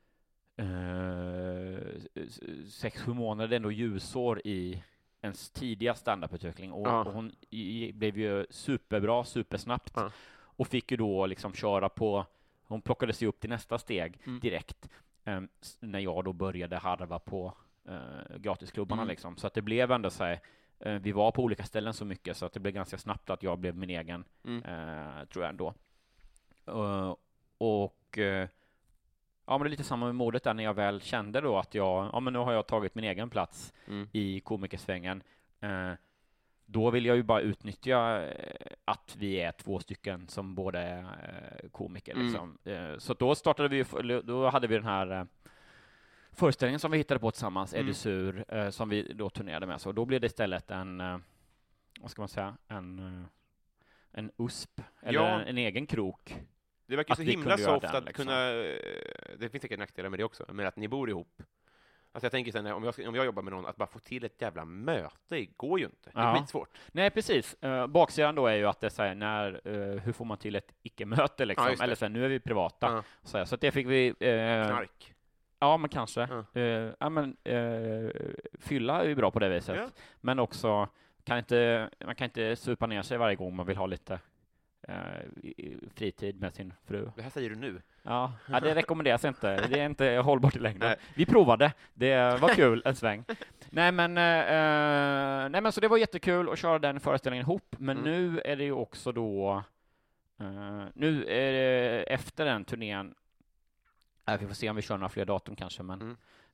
[2.16, 2.40] s-
[2.74, 4.82] sex, sju månader ändå ljusår i
[5.22, 6.72] ens tidiga standuputveckling.
[6.72, 7.04] Och, Ja.
[7.04, 9.92] och hon i, blev ju superbra supersnabbt.
[9.96, 10.10] Ja.
[10.56, 12.26] Och fick ju då liksom köra på,
[12.66, 14.40] hon plockade sig upp till nästa steg Mm.
[14.40, 14.88] direkt.
[15.60, 17.52] S- när jag då började harva på
[17.88, 19.08] eh, gratisklubbarna Mm.
[19.10, 19.36] liksom.
[19.36, 20.40] Så att det blev ändå så här,
[20.80, 23.42] eh, vi var på olika ställen så mycket så att det blev ganska snabbt att
[23.42, 24.64] jag blev min egen, Mm.
[24.64, 25.74] eh, tror jag ändå.
[26.66, 27.14] Eh,
[27.58, 28.48] och eh,
[29.46, 31.74] ja, men det är lite samma med modet där när jag väl kände då att
[31.74, 34.08] jag, ja men nu har jag tagit min egen plats Mm.
[34.12, 35.22] i komikersvängen.
[35.60, 35.92] Eh,
[36.66, 41.00] då vill jag ju bara utnyttja eh, att vi är två stycken som båda är
[41.62, 42.12] eh, komiker.
[42.12, 42.26] Mm.
[42.26, 42.58] Liksom.
[42.64, 43.84] Eh, så då startade vi,
[44.24, 45.26] då hade vi den här
[46.32, 47.86] föreställningen som vi hittade på tillsammans, Mm.
[47.86, 49.80] Eddie Sur, eh, som vi då turnerade med.
[49.80, 50.98] Så då blev det istället en,
[52.00, 53.26] vad ska man säga, en,
[54.12, 55.40] en USP, eller Ja.
[55.40, 56.36] en, en egen krok.
[56.86, 58.24] Det verkar Att så himla soft den, att liksom.
[58.24, 58.40] kunna...
[59.38, 61.42] Det finns säkert nackdelar med det också, men att ni bor ihop.
[62.14, 64.24] Alltså jag tänker sen, om jag, om jag jobbar med någon, att bara få till
[64.24, 66.10] ett jävla möte, går ju inte.
[66.12, 66.36] Det är Ja.
[66.38, 66.68] skitsvårt.
[66.92, 67.56] Nej, precis.
[67.64, 70.38] Uh, baksidan då är ju att det är så här, när, eh, hur får man
[70.38, 71.74] till ett icke-möte liksom?
[71.78, 71.84] Ja.
[71.84, 72.86] Eller så här, nu är vi privata.
[72.92, 73.02] Ja.
[73.22, 74.08] Så, här, så det fick vi...
[74.08, 74.14] eh,
[74.68, 75.14] Knark.
[75.58, 76.28] Ja, men kanske.
[76.98, 77.10] Ja.
[77.10, 77.36] Men,
[78.60, 79.92] fylla är ju bra på det viset.
[80.20, 80.88] Men också,
[81.24, 84.18] kan inte, man kan inte supa ner sig varje gång man vill ha lite
[85.94, 87.10] fritid med sin fru.
[87.16, 87.82] Det här säger du nu.
[88.02, 89.66] Ja, ja det rekommenderas inte.
[89.68, 90.88] Det är inte hållbart i längden.
[90.88, 90.96] Nej.
[91.14, 91.72] Vi provade.
[91.94, 93.24] Det var kul en sväng.
[93.70, 97.76] Nej men, eh, eh, nej men så det var jättekul att köra den föreställningen ihop.
[97.78, 98.10] Men Mm.
[98.10, 99.62] nu är det ju också då,
[100.40, 103.14] eh, nu är det efter den turnén,
[104.26, 106.00] äh, vi får se om vi kör några fler datum kanske, men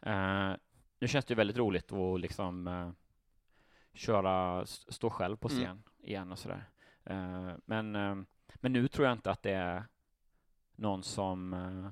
[0.02, 0.50] Mm.
[0.52, 0.56] eh,
[0.98, 2.90] nu känns det väldigt roligt att liksom eh,
[3.94, 5.60] köra, stå själv på Mm.
[5.64, 6.64] scen igen och sådär.
[7.04, 8.16] Eh, men, eh,
[8.54, 9.84] men nu tror jag inte att det är
[10.76, 11.86] någon som eh,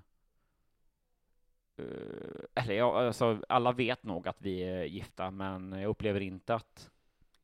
[2.54, 6.90] eller ja, alltså, alla vet nog att vi är gifta, men jag upplever inte att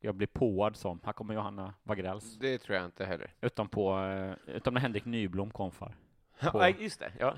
[0.01, 3.33] jag blir påad som, här kommer Johanna Wagrells, Det tror jag inte heller.
[3.41, 3.99] utan på,
[4.47, 5.95] utan när Henrik Nyblom konfar.
[6.41, 7.13] På- Ja, just det.
[7.19, 7.35] Ja.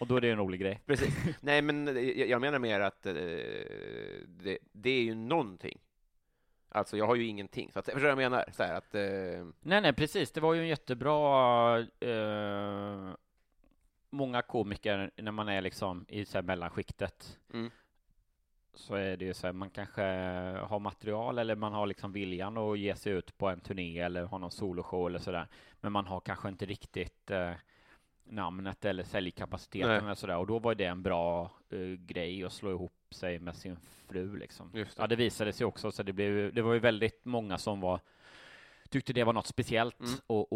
[0.00, 0.80] Och då är det en rolig grej.
[0.86, 1.14] Precis.
[1.40, 3.14] Nej, men jag jag menar mer att eh,
[4.26, 5.78] det, det är ju någonting.
[6.74, 7.72] Alltså, jag har ju ingenting.
[7.72, 8.44] Så att, förstår du vad jag menar?
[8.52, 10.32] Så här, att, eh, Nej, nej, precis.
[10.32, 11.78] Det var ju en jättebra...
[12.00, 13.14] Eh,
[14.10, 17.70] många komiker, när man är liksom i så här mellanskiktet, Mm.
[18.74, 20.02] så är det ju så här, man kanske
[20.66, 24.24] har material eller man har liksom viljan att ge sig ut på en turné eller
[24.24, 25.46] ha någon soloshow eller sådär.
[25.80, 27.52] Men man har kanske inte riktigt eh,
[28.24, 30.36] namnet eller säljkapaciteten eller sådär.
[30.36, 33.76] Och då var det en bra eh, grej att slå ihop sig med sin
[34.08, 34.70] fru liksom.
[34.74, 35.02] Just det.
[35.02, 38.00] Ja, det visade sig också, så det blev det var ju väldigt många som var
[38.92, 40.12] tyckte det var något speciellt Mm.
[40.26, 40.52] och,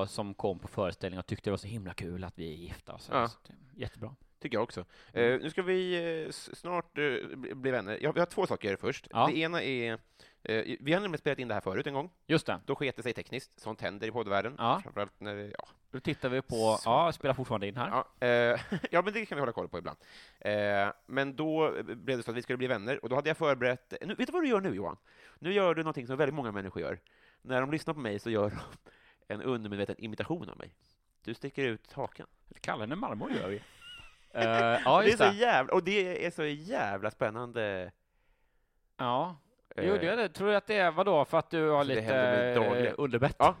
[0.00, 2.56] och som kom på föreställningen och tyckte det var så himla kul att vi är
[2.56, 3.12] gifta och så.
[3.12, 3.28] Ja.
[3.28, 3.38] så
[3.76, 4.14] jättebra.
[4.40, 4.84] tycker jag också.
[5.12, 5.32] Mm.
[5.32, 7.98] Eh, nu ska vi eh, snart eh, bli, vänner.
[8.00, 9.08] Ja, vi har två saker först.
[9.10, 9.26] Ja.
[9.26, 9.92] Det ena är,
[10.42, 12.10] eh, vi har nämligen spelat in det här förut en gång.
[12.26, 12.60] Just det.
[12.66, 13.60] Då sket det sig tekniskt.
[13.60, 14.54] Sånt händer i poddvärlden.
[14.58, 14.80] Ja.
[14.82, 16.90] Framförallt när ja, Då tittar vi på, Så.
[16.90, 17.88] ja, spelar fortfarande in här.
[17.88, 19.98] Ja, eh, ja, men det kan vi hålla koll på ibland.
[20.40, 23.36] Eh, men då blev det så att vi skulle bli vänner, och då hade jag
[23.36, 23.94] förberett...
[24.00, 24.96] Nu, vet du vad du gör nu, Johan?
[25.38, 26.98] Nu gör du någonting som väldigt många människor gör.
[27.42, 28.58] När de lyssnar på mig så gör de
[29.34, 30.74] en undermedveten imitation av mig.
[31.24, 32.26] Du sticker ut hakan.
[32.60, 33.62] Kallar henne marmor gör vi.
[34.32, 34.44] Eh,
[34.84, 37.92] ja, det är just så jävla, och det är så jävla spännande.
[38.96, 39.36] Ja,
[39.76, 42.94] eh, jo, det, tror jag att det är, vadå, för att du har Så lite
[42.98, 43.36] underbett?
[43.38, 43.54] Ja.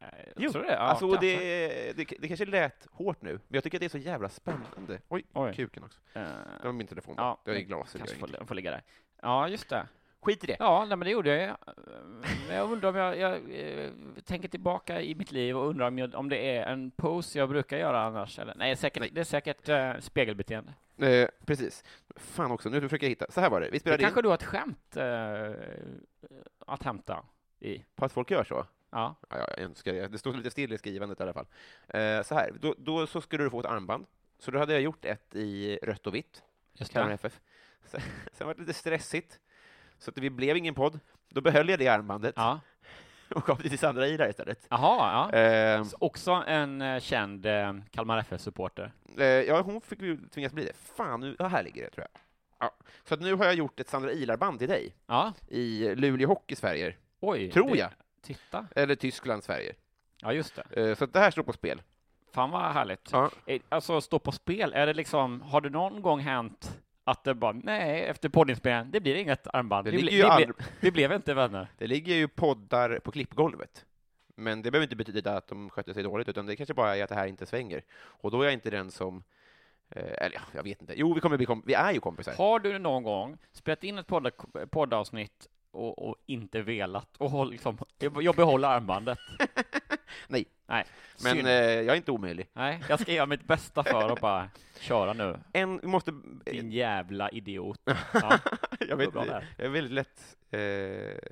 [0.00, 0.72] Nej, Jo, tror det?
[0.72, 1.26] Ja, alltså, kanske.
[1.26, 4.28] det, det, det kanske lät hårt nu, men jag tycker att det är så jävla
[4.28, 4.98] spännande.
[5.08, 5.54] Oj, Oj.
[5.54, 6.00] kuken också.
[6.12, 6.22] Eh,
[6.60, 7.14] Det var min telefon.
[7.18, 7.92] ja, det är glas.
[7.92, 8.82] det kanske får, får ligga där.
[9.22, 9.86] Ja, just det.
[10.20, 10.56] Skit i det.
[10.58, 11.56] Ja, nej, men det gjorde jag.
[12.48, 13.90] Men jag undrar om jag, jag eh,
[14.24, 17.48] tänker tillbaka i mitt liv och undrar om, jag, om det är en pose jag
[17.48, 18.38] brukar göra annars.
[18.38, 18.54] Eller?
[18.54, 19.10] Nej, säkert, Nej.
[19.12, 20.72] det är säkert eh, spegelbeteende.
[20.98, 21.84] Eh, precis.
[22.16, 23.26] Fan också, nu försöker jag hitta.
[23.30, 25.50] Så här var det, vi Det spelade in kanske du har ett skämt eh,
[26.66, 27.24] att hämta
[27.60, 27.84] i.
[27.96, 28.66] på att folk gör så.
[28.94, 30.08] Ja, Ja, jag önskar det.
[30.08, 31.46] Det står lite still i skrivandet i alla fall.
[31.88, 34.06] Eh, så här, då, då så skulle du få ett armband.
[34.38, 36.42] Så då hade jag gjort ett i rött och vitt,
[36.92, 37.10] Kalmar.
[37.12, 37.40] FF.
[37.86, 38.00] Sen,
[38.32, 39.40] sen var det lite stressigt,
[39.98, 41.00] så att det blev ingen podd.
[41.28, 42.60] Då behöll jag det armbandet Ja.
[43.34, 44.66] och gav det till Sandra Ida istället.
[44.70, 45.38] Jaha, ja.
[45.38, 48.92] Eh, Så Också en eh, känd eh, Kalmar FF-supporter.
[49.18, 50.72] eh, ja, hon fick ju tvingas bli det.
[50.76, 52.20] Fan, nu, ja, här ligger det, tror jag.
[52.58, 52.74] Ja.
[53.04, 56.60] Så att nu har jag gjort ett Sandra Ilar-band till dig Ja, i Luleå Hockeys
[56.60, 57.50] färger, oj.
[57.50, 57.90] Tror det- jag.
[58.24, 58.66] Titta.
[58.76, 59.74] eller Tysklands färger.
[60.22, 60.90] Ja, just det.
[60.90, 61.82] Eh, så det här står på spel.
[62.32, 63.08] Fan vad härligt.
[63.12, 63.30] Ja.
[63.46, 67.34] Eh, Alltså, stå på spel, är det liksom, har det någon gång hänt att det
[67.34, 69.84] bara, nej, efter poddinspelningen, det blir inget armband.
[69.86, 70.42] Det ligger ble- all...
[70.44, 71.68] ble- vi blev inte vänner.
[71.78, 73.84] Det ligger ju poddar på klippgolvet.
[74.36, 77.02] Men det behöver inte betyda att de sköter sig dåligt, utan det kanske bara är
[77.02, 77.82] att det här inte svänger.
[77.96, 79.24] Och då är jag inte den som...
[79.90, 80.94] Eh, eller ja, jag vet inte.
[80.96, 82.34] Jo, vi, kommer bli vi är ju kompisar.
[82.34, 84.30] Har du någon gång spelat in ett podd,
[84.70, 89.18] poddavsnitt och, och inte velat och håll, liksom, jag behåller armbandet?
[90.66, 90.84] Nej,
[91.24, 91.48] Men synd.
[91.48, 92.48] eh, jag är inte omöjlig.
[92.52, 94.48] Nej, jag ska göra mitt bästa för att bara
[94.80, 95.38] köra nu.
[95.52, 96.12] En, vi måste...
[96.44, 97.80] Din jävla idiot.
[98.12, 98.38] Ja,
[98.88, 100.36] jag vet jag är väldigt lätt...
[100.50, 100.60] Eh,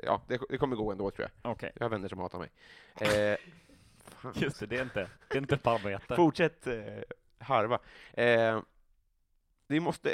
[0.04, 1.52] ja, det, det kommer gå ändå, tror jag.
[1.52, 1.72] okej.
[1.74, 2.50] Jag har vänner som hatar mig.
[3.00, 3.38] Eh.
[4.42, 6.16] Just det, det är inte, det är inte ett parameter.
[6.16, 6.74] Fortsätt eh,
[7.38, 7.78] harva.
[8.12, 8.60] Eh,
[9.72, 10.10] vi måste...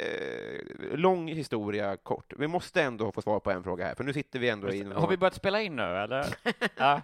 [0.91, 2.33] Lång historia kort.
[2.37, 4.83] Vi måste ändå få svar på en fråga här, för nu sitter vi ändå i...
[4.83, 6.35] Har vi börjat spela in nu, eller?
[6.75, 7.01] Ja.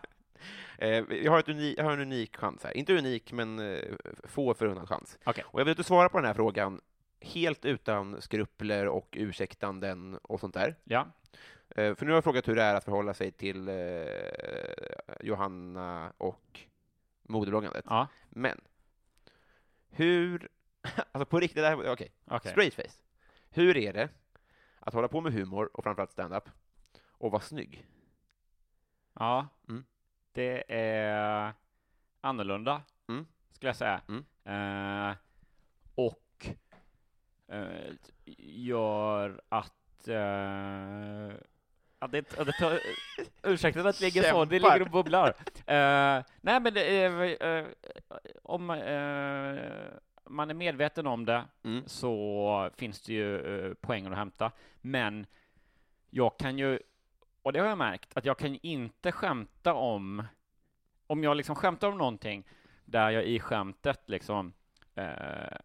[0.78, 2.78] Eh, jag, har ett uni, jag har en unik chans här.
[2.78, 3.80] Inte unik, men eh,
[4.24, 5.18] få förunnad chans.
[5.24, 5.44] Okej.
[5.48, 6.82] Och jag vill att du svarar på den här frågan
[7.22, 10.76] helt utan skrupler och ursäktanden och sånt där.
[10.84, 11.08] ja.
[11.70, 13.70] Eh, för nu har jag frågat hur det är att förhålla sig till
[15.20, 16.60] Johanna och
[17.24, 17.86] modebloggandet.
[17.88, 18.62] Ja, Men,
[19.90, 20.50] hur...
[21.12, 22.12] Alltså på riktigt, okej.
[22.26, 22.52] okej.
[22.52, 23.02] Straight face.
[23.50, 24.10] Hur är det
[24.80, 26.50] att hålla på med humor och framförallt stand-up
[27.08, 27.86] och vara snygg?
[29.20, 29.86] Ja, Mm.
[30.32, 31.54] det är
[32.22, 33.28] annorlunda, Mm.
[33.52, 34.02] skulle jag säga.
[34.08, 34.26] Mm.
[34.46, 35.16] Eh,
[35.96, 36.48] och
[37.48, 37.94] eh,
[38.38, 40.08] gör att...
[40.08, 41.36] Eh,
[42.00, 42.80] att det, det tar,
[43.44, 45.28] ursäkta att det ligger så, det ligger och bubblar.
[45.66, 47.66] Eh, nej, men det är, eh,
[48.44, 49.94] om eh,
[50.28, 51.84] man är medveten om det Mm.
[51.88, 54.52] så finns det ju eh, poänger att hämta.
[54.82, 55.26] Men
[56.10, 56.80] jag kan ju,
[57.42, 60.24] och det har jag märkt, att jag kan inte skämta om,
[61.08, 62.44] om jag liksom skämtar om någonting
[62.86, 64.54] där jag i skämtet liksom
[64.96, 65.58] eh,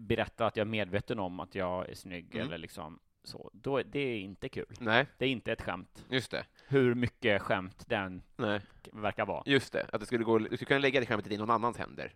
[0.00, 2.46] berättar att jag är medveten om att jag är snygg Mm.
[2.46, 4.66] eller liksom så, då det är inte kul.
[4.80, 6.06] Nej, Det är inte ett skämt.
[6.10, 6.44] just det.
[6.68, 8.60] Hur mycket skämt den Nej,
[8.92, 9.42] verkar vara.
[9.46, 9.86] just det.
[9.92, 12.12] Att det skulle gå, du skulle kunna lägga det skämtet i någon annans händer.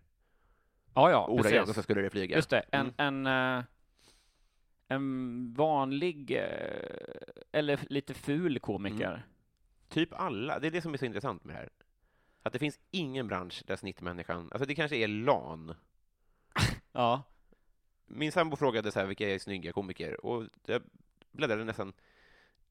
[0.94, 2.37] Ja, ja, Ordagrant, så skulle det flyga.
[2.37, 3.24] Just det, en, Mm.
[3.26, 3.64] en, eh,
[4.88, 9.09] en vanlig eh, eller lite ful komiker.
[9.11, 9.20] Mm.
[9.88, 10.59] Typ alla.
[10.59, 11.68] Det är det som är så intressant med det här.
[12.42, 15.74] Att det finns ingen bransch där snittmänniskan, alltså det kanske är LAN.
[16.92, 17.22] Ja.
[18.07, 20.26] Min sambo frågade så här, vilka är snygga komiker?
[20.26, 20.83] Och jag
[21.33, 21.92] bläddrade nästan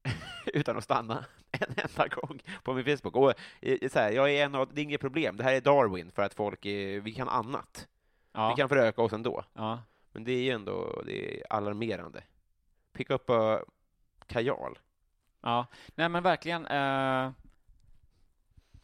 [0.46, 3.16] utan att stanna en enda gång på min Facebook.
[3.16, 5.60] Och eh, så här, jag är en av, det är inget problem, det här är
[5.60, 7.88] Darwin för att folk, är, vi kan annat.
[8.34, 8.48] Ja.
[8.48, 9.44] Vi kan föröka oss ändå.
[9.52, 9.82] ja.
[10.12, 12.22] Men det är ju ändå, det är alarmerande.
[12.92, 13.60] Pick up a
[14.26, 14.78] kajal.
[15.40, 15.66] Ja.
[15.94, 16.66] Nej, men verkligen.
[16.66, 17.30] Eh,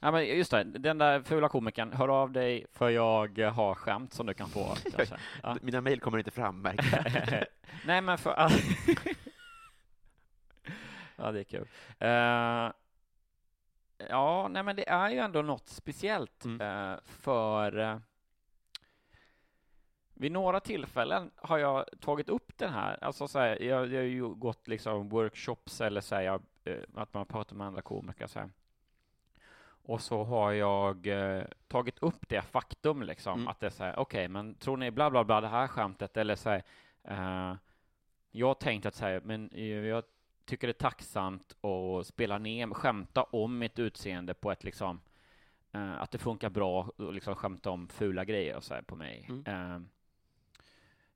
[0.01, 4.13] ja, men just det, den där fula komikern, hör av dig för jag har skämt
[4.15, 4.75] som du kan få.
[5.43, 5.57] Ja.
[5.63, 7.47] Mina mejl kommer inte fram, märker.
[7.87, 8.35] Nej, men för...
[11.17, 11.69] ja, det är kul.
[11.99, 12.73] Eh,
[14.09, 16.61] ja, nej, men det är ju ändå något speciellt Mm.
[16.93, 17.99] eh, för eh,
[20.21, 24.05] vid några tillfällen har jag tagit upp den här, alltså så här, jag, jag har
[24.07, 28.27] ju gått liksom workshops eller så här, jag, eh, att man pratar med andra komiker
[28.27, 28.51] så här.
[29.83, 33.49] Och så har jag eh, tagit upp det faktum liksom, Mm.
[33.49, 36.17] att det är så här, okej, men tror ni bla bla bla det här skämtet
[36.17, 36.63] eller så här,
[37.05, 37.57] eh,
[38.31, 40.05] jag har tänkt att säga, men eh, jag
[40.45, 45.01] tycker det är tacksamt att spela ner, skämta om mitt utseende på ett liksom,
[45.73, 48.97] eh, att det funkar bra att liksom skämta om fula grejer och så här på
[48.97, 49.27] mig.
[49.29, 49.89] Mm.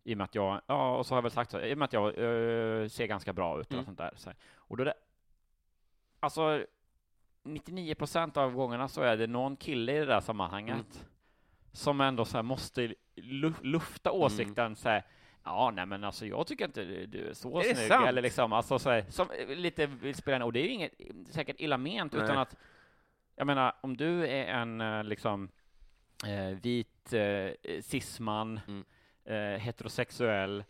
[0.04, 1.78] I och med att jag, ja, och så har jag väl sagt så, i och
[1.78, 3.84] med att jag eh, ser ganska bra ut och Mm.
[3.84, 4.10] sånt där.
[4.16, 4.30] Så.
[4.56, 4.94] Och då är det,
[6.20, 6.64] alltså
[7.42, 11.06] 99 procent av gångerna så är det någon kille i det där sammanhanget Mm.
[11.72, 15.02] som ändå så måste lu- lufta åsikten så här,
[15.46, 18.06] Ja, nej men alltså jag tycker inte du är så Är snygg, sant?
[18.06, 20.68] eller liksom, alltså så här, som eh, lite vill spela en, och det är ju
[20.70, 20.92] inget
[21.30, 22.56] säkert illa ment, utan att,
[23.36, 25.48] jag menar, om du är en eh, liksom
[26.26, 27.50] eh, vit eh,
[27.82, 28.84] cisman, Mm.
[29.24, 30.64] Eh, heterosexuell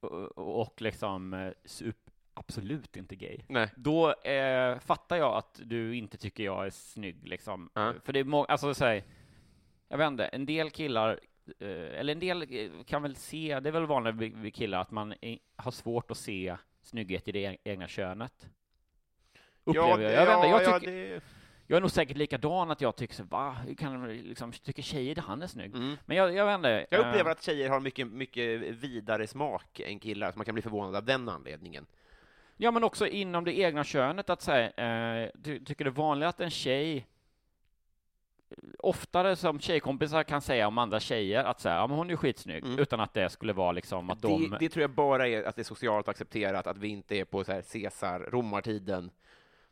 [0.00, 1.96] och, och liksom eh, sup,
[2.34, 3.70] absolut inte gay, Nej.
[3.76, 7.70] då eh, fattar jag att du inte tycker jag är snygg liksom.
[7.74, 7.94] Ja.
[8.04, 9.04] För det är må- alltså så här,
[9.88, 11.20] jag vet inte, en del killar,
[11.58, 14.90] eh, eller en del kan väl se, det är väl vanligt vid vid killar att
[14.90, 18.48] man är, har svårt att se snygghet i det egna könet.
[19.64, 20.12] Upplever jag.
[20.12, 21.22] Jag, vet inte, jag, ja, tycker, det...
[21.70, 25.42] jag är nog säkert likadan att jag tycker så, va, kan liksom, tycker tjejer han
[25.42, 25.74] är snygg?
[25.74, 25.96] Mm.
[26.06, 26.86] Men jag, jag inte.
[26.90, 30.54] Jag eh, upplever att tjejer har mycket, mycket vidare smak än killar, så man kan
[30.54, 31.86] bli förvånad av den anledningen.
[32.56, 36.28] Ja, men också inom det egna könet, att säga, eh, ty, tycker det är vanligt
[36.28, 37.06] att en tjej
[38.78, 42.64] oftare som tjejkompisar kan säga om andra tjejer att säga, ja men hon är skitsnygg,
[42.64, 42.78] Mm.
[42.78, 44.50] utan att det skulle vara liksom att de...
[44.50, 47.24] Det, det tror jag bara är att det är socialt accepterat, att vi inte är
[47.24, 49.10] på så här Caesar, romartiden,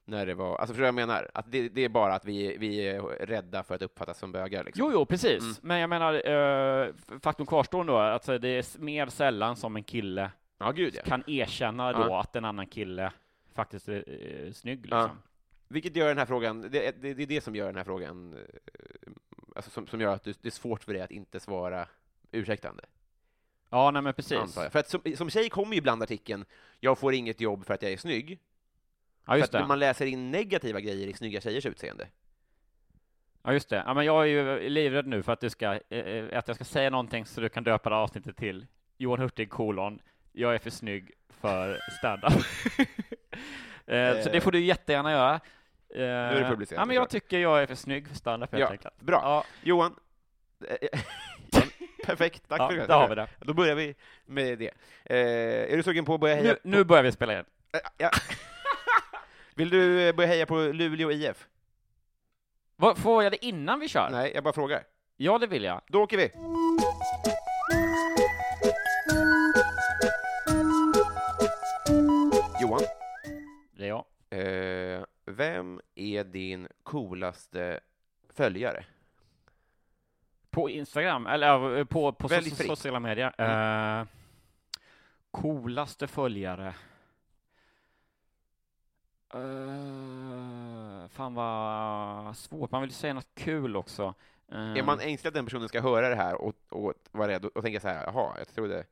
[0.08, 1.30] när det var, alltså förstår du vad jag menar?
[1.34, 4.64] Att det, det är bara att vi, vi är rädda för att uppfattas som bögar.
[4.64, 4.86] Liksom.
[4.86, 5.42] Jo, jo, precis.
[5.42, 5.54] Mm.
[5.62, 10.30] Men jag menar, eh, faktum kvarstår då, att det är mer sällan som en kille
[10.58, 11.02] Ja, gud ja.
[11.04, 12.20] kan erkänna då Ja.
[12.20, 13.12] att en annan kille
[13.54, 14.82] faktiskt är eh, snygg.
[14.82, 15.10] Liksom.
[15.68, 18.34] Vilket gör den här frågan, det, det, det är det som gör den här frågan,
[18.34, 19.10] eh,
[19.56, 21.88] alltså, som, som gör att det är svårt för dig att inte svara
[22.32, 22.84] ursäktande.
[23.70, 24.54] Ja, nej men precis.
[24.54, 26.44] För att som, som tjej kommer ju ibland artikeln
[26.80, 28.38] ”Jag får inget jobb för att jag är snygg”.
[29.28, 29.68] Ja, just för att det.
[29.68, 32.08] man läser in negativa grejer i snygga tjejers utseende.
[33.42, 33.82] Ja, just det.
[33.86, 36.64] Ja, men jag är ju livrädd nu för att du ska, eh, att jag ska
[36.64, 38.66] säga någonting så du kan döpa det här avsnittet till
[38.98, 40.00] Johan Hurtig kolon,
[40.32, 41.10] jag är för snygg
[41.40, 42.32] för standup.
[43.86, 45.40] eh, så det får du jättegärna göra.
[45.94, 48.60] Eh, är det publicerat, Ja, men jag tycker jag är för snygg för standup helt
[48.60, 49.00] Ja, enkelt.
[49.00, 49.20] bra.
[49.22, 49.94] Ja, Johan.
[52.06, 52.86] Perfekt, tack ja för det.
[52.86, 53.28] där har vi det.
[53.40, 53.94] Då börjar vi
[54.26, 54.70] med det.
[55.04, 57.50] Eh, är du sugen på att börja heja Nu, nu börjar vi spela på...
[57.96, 58.10] Ja.
[59.58, 61.48] Vill du eh, börja heja på Luleå IF?
[62.76, 64.08] Vad, får jag det innan vi kör?
[64.10, 64.82] Nej, jag bara frågar.
[65.16, 65.80] Ja, det vill jag.
[65.86, 66.30] Då åker vi!
[72.60, 72.80] Johan,
[73.76, 74.04] Det är jag.
[74.30, 77.80] eh, vem är din coolaste
[78.34, 78.84] följare?
[80.50, 82.56] På Instagram, eller ja, på, på so fritt.
[82.66, 83.34] sociala medier.
[83.38, 84.00] Mm.
[84.00, 84.06] Eh,
[85.30, 86.74] coolaste följare.
[89.34, 92.70] Uh, fan vad svårt.
[92.70, 94.14] Man vill säga något kul också.
[94.52, 97.44] Eh, Är man ängslig att den personen ska höra det här och, och vara rädd
[97.44, 98.84] och, och tänka så här, jaha, jag trodde...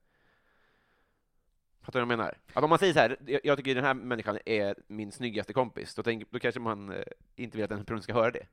[1.80, 2.38] Fattar du vad jag menar?
[2.52, 5.52] Att om man säger så här, jag, jag tycker den här människan är min snyggaste
[5.52, 7.02] kompis, då, tänk, då kanske man eh,
[7.36, 8.46] inte vill att den personen ska höra det.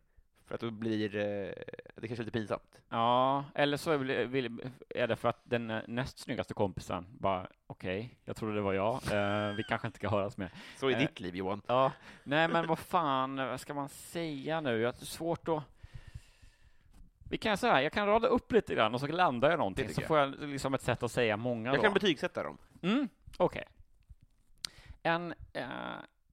[0.46, 1.54] För att då blir eh,
[1.96, 2.78] det kanske lite pinsamt.
[2.90, 4.12] Ja, eller så är
[4.90, 8.94] är det för att den näst snyggaste kompisen bara, okej, jag trodde det var jag.
[8.94, 10.52] Eh, vi kanske inte ska höras mer.
[10.80, 11.62] Så är Eh, ditt liv, Johan.
[11.68, 11.92] Ja,
[12.24, 14.80] nej men vad fan, vad ska man säga nu?
[14.80, 15.64] Jag har svårt att...
[17.30, 20.02] Vi kan säga, jag kan rada upp lite grann och så landar jag någonting, så
[20.02, 21.82] får jag liksom ett sätt att säga många Jag då.
[21.82, 22.58] kan betygsätta dem.
[22.82, 23.64] Mm, okej.
[25.04, 25.68] En eh,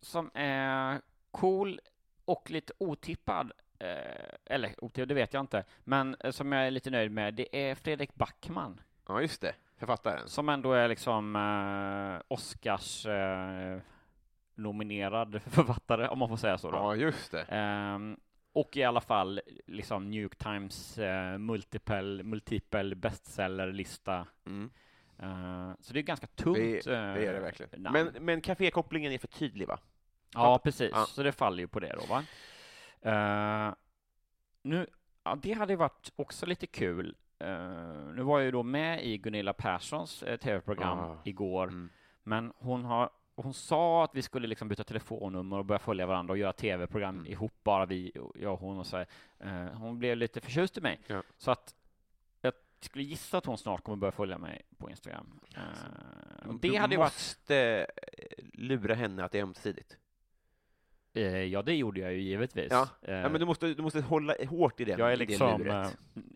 [0.00, 1.80] som är cool
[2.24, 3.52] och lite otippad,
[4.46, 7.70] eller otippad, det vet jag inte, men eh, som jag är lite nöjd med, det
[7.70, 9.54] är Fredrik Backman, Ja, just det.
[9.78, 10.28] Författaren.
[10.28, 13.78] som ändå är liksom eh, Oscars eh,
[14.54, 16.76] nominerad författare, om man får säga så då.
[16.76, 17.42] Ja, just det.
[17.42, 18.16] Ehm,
[18.52, 24.26] och i alla fall liksom New York Times eh, multiple, multiple bestsellerlista.
[24.46, 24.70] Mm.
[25.18, 26.56] Eh, så det är ganska tungt.
[26.56, 27.82] Det, det är det eh, verkligen.
[27.82, 28.10] namn.
[28.14, 29.78] Men, men kafékopplingen är för tydlig, va?
[30.34, 30.90] Ja, precis.
[30.94, 31.04] Ja.
[31.06, 32.24] Så det faller ju på det då, va?
[33.02, 33.74] Eh,
[34.62, 34.86] nu,
[35.24, 37.16] ja, det hade varit också lite kul.
[37.38, 37.48] Eh,
[38.14, 41.16] nu var jag ju då med i Gunilla Perssons eh, tv-program Ah.
[41.24, 41.88] igår, Mm.
[42.22, 46.32] men hon har hon sa att vi skulle liksom byta telefonnummer och börja följa varandra
[46.32, 47.32] och göra tv-program Mm.
[47.32, 48.96] ihop, bara vi, jag och hon och så.
[49.38, 51.22] Eh, Hon blev lite förtjust i mig, Ja.
[51.38, 51.74] så att
[52.40, 55.40] jag skulle gissa att hon snart kommer börja följa mig på Instagram.
[56.46, 57.12] Och det Du hade varit...
[57.12, 59.96] måste eh, lura henne att det är ömsesidigt.
[61.14, 62.68] Eh, Ja, det gjorde jag ju givetvis.
[62.70, 62.88] Ja.
[63.02, 64.98] Eh, Ja, men du måste, du måste hålla hårt i den.
[64.98, 65.86] Jag är det liksom uh,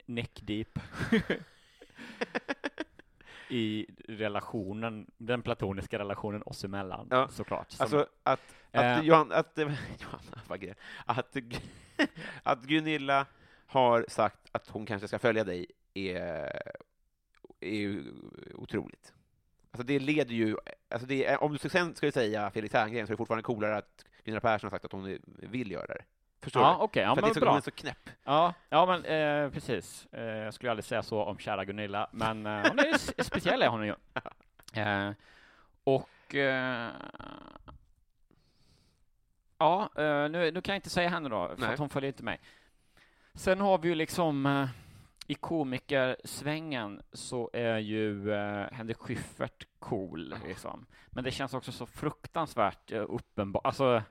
[0.07, 0.79] neck deep
[3.49, 7.29] i relationen, den platoniska relationen oss emellan, Ja.
[7.29, 7.71] såklart.
[7.71, 8.41] Som- Alltså att,
[8.73, 9.01] att Eh.
[9.07, 9.59] Johan, att,
[10.01, 10.43] Johanna
[11.07, 11.37] att,
[12.43, 13.27] att Gunilla
[13.67, 16.17] har sagt att hon kanske ska följa dig är,
[17.61, 18.05] är ju
[18.55, 19.13] otroligt.
[19.71, 20.57] Alltså det leder ju,
[20.89, 23.77] alltså det är, om du sen skulle säga Felix Herngren så är det fortfarande coolare
[23.77, 26.05] att Gunilla Persson har sagt att hon vill göra det.
[26.41, 26.85] Förstår ja, du?
[26.85, 28.11] okej, ja, För att men det är så, hon är så knäpp.
[28.25, 30.07] Ja, ja, men eh, precis.
[30.13, 33.69] Eh, jag skulle aldrig säga så om kära Gunilla, men eh, hon är speciell är
[33.69, 33.95] hon ju.
[34.75, 35.11] Eh,
[35.85, 36.91] och eh,
[39.59, 41.73] ja, eh, nu, nu kan jag inte säga henne då, för Nej.
[41.73, 42.41] att hon följer inte mig.
[43.35, 44.69] Sen har vi ju liksom eh,
[45.27, 50.87] i komikersvängen så är ju eh, Henrik Schyffert cool, liksom.
[51.07, 53.67] Men det känns också så fruktansvärt uh, uppenbart.
[53.67, 54.03] Alltså,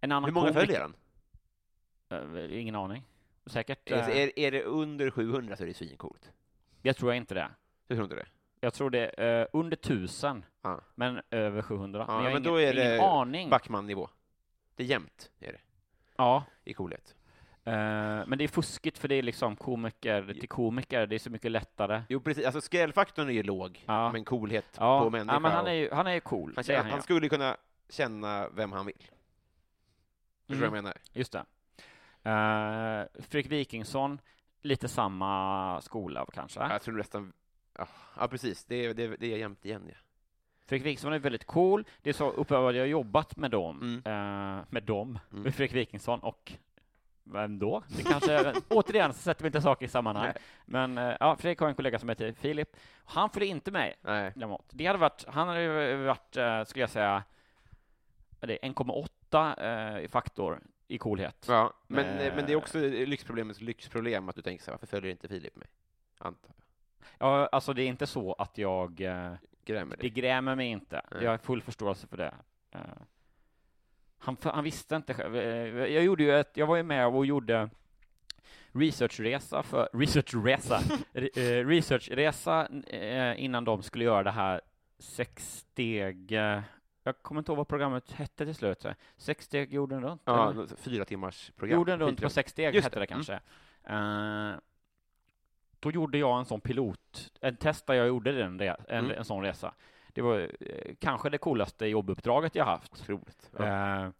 [0.00, 0.94] en annan Hur många komiker- följer han?
[2.10, 3.04] Eh, ingen aning.
[3.46, 3.90] Säkert.
[3.90, 6.32] Är, eh, är, är det under 700 så är det svincoolt.
[6.82, 7.48] jag tror inte det.
[7.86, 8.26] Du tror inte det?
[8.60, 10.80] Jag tror det är eh, under tusen, Ja.
[10.94, 12.04] men över 700.
[12.08, 13.50] Ja, men jag har men ingen, då är ingen det aning.
[13.50, 14.08] Backman-nivå.
[14.74, 15.58] Det är jämnt, är det,
[16.16, 17.14] Ja, i coolhet.
[17.64, 17.72] eh,
[18.26, 21.50] men det är fuskigt för det är liksom komiker till komiker, det är så mycket
[21.50, 22.02] lättare.
[22.08, 22.44] Jo, precis.
[22.46, 24.12] Alltså skrällfaktorn är ju låg, Ja.
[24.12, 25.32] men coolhet Ja, på människa.
[25.34, 26.52] ja men han och- är ju, han är ju cool.
[26.56, 27.02] han, det är han, han ja.
[27.02, 27.56] skulle kunna
[27.88, 29.10] känna vem han vill.
[30.50, 30.84] Förstår du vad jag mm.
[30.84, 30.96] menar?
[31.12, 31.44] Just det.
[32.26, 34.20] Uh, Fredrik Wikingsson,
[34.62, 36.60] lite samma skola kanske?
[36.60, 37.32] Jag tror nästan,
[37.78, 39.94] ja, ja precis, det är, det, det är jämnt igen ja.
[40.66, 43.96] Fredrik Wikingsson är väldigt cool, det är så uppenbart jag har jobbat med dem, mm.
[43.96, 45.42] uh, med dem, mm.
[45.42, 46.52] med Fredrik Wikingsson och
[47.24, 47.82] vem då?
[47.88, 50.24] Det kanske, återigen så sätter vi inte saker i sammanhang.
[50.24, 50.34] Nej.
[50.64, 53.96] Men eh, ja, Fredrik har en kollega som heter Filip, han följer inte mig.
[54.00, 54.32] Nej.
[54.70, 57.22] Det hade varit, han hade varit, skulle jag säga,
[58.40, 61.44] 1,8 åtta eh, faktor i coolhet.
[61.48, 64.86] Ja, men, eh, men det är också lyxproblemets lyxproblem att du tänker så här, varför
[64.86, 65.68] följer inte Filip mig?
[66.18, 66.64] Antar jag.
[67.18, 69.32] Ja, alltså det är inte så att jag eh,
[69.64, 70.98] grämer det grämer mig inte.
[70.98, 71.24] Mm.
[71.24, 72.34] Jag har full förståelse för det.
[72.70, 72.80] Eh,
[74.18, 75.36] han, han visste inte själv.
[75.36, 77.70] Eh, jag gjorde ju ett, jag var ju med och gjorde
[78.72, 80.80] researchresa för researchresa
[81.14, 84.60] eh, researchresa eh, innan de skulle göra det här
[84.98, 86.38] sexsteg
[87.02, 88.82] jag kommer inte ihåg vad programmet hette till slut.
[88.82, 88.94] så.
[89.16, 90.22] Sex steg jorden runt?
[90.24, 90.66] Ja, eller?
[90.76, 91.78] fyra timmars program.
[91.78, 93.24] Jorden runt på sex steg Just hette det, det mm.
[93.24, 93.40] kanske.
[93.84, 94.60] Eh,
[95.80, 99.10] då gjorde jag en sån pilot, en test där jag gjorde den, en, Mm.
[99.10, 99.74] en sån resa.
[100.08, 102.92] Det var eh, kanske det coolaste jobbuppdraget jag haft.
[102.92, 103.50] Otroligt.
[103.58, 104.04] Ja.
[104.04, 104.10] Eh,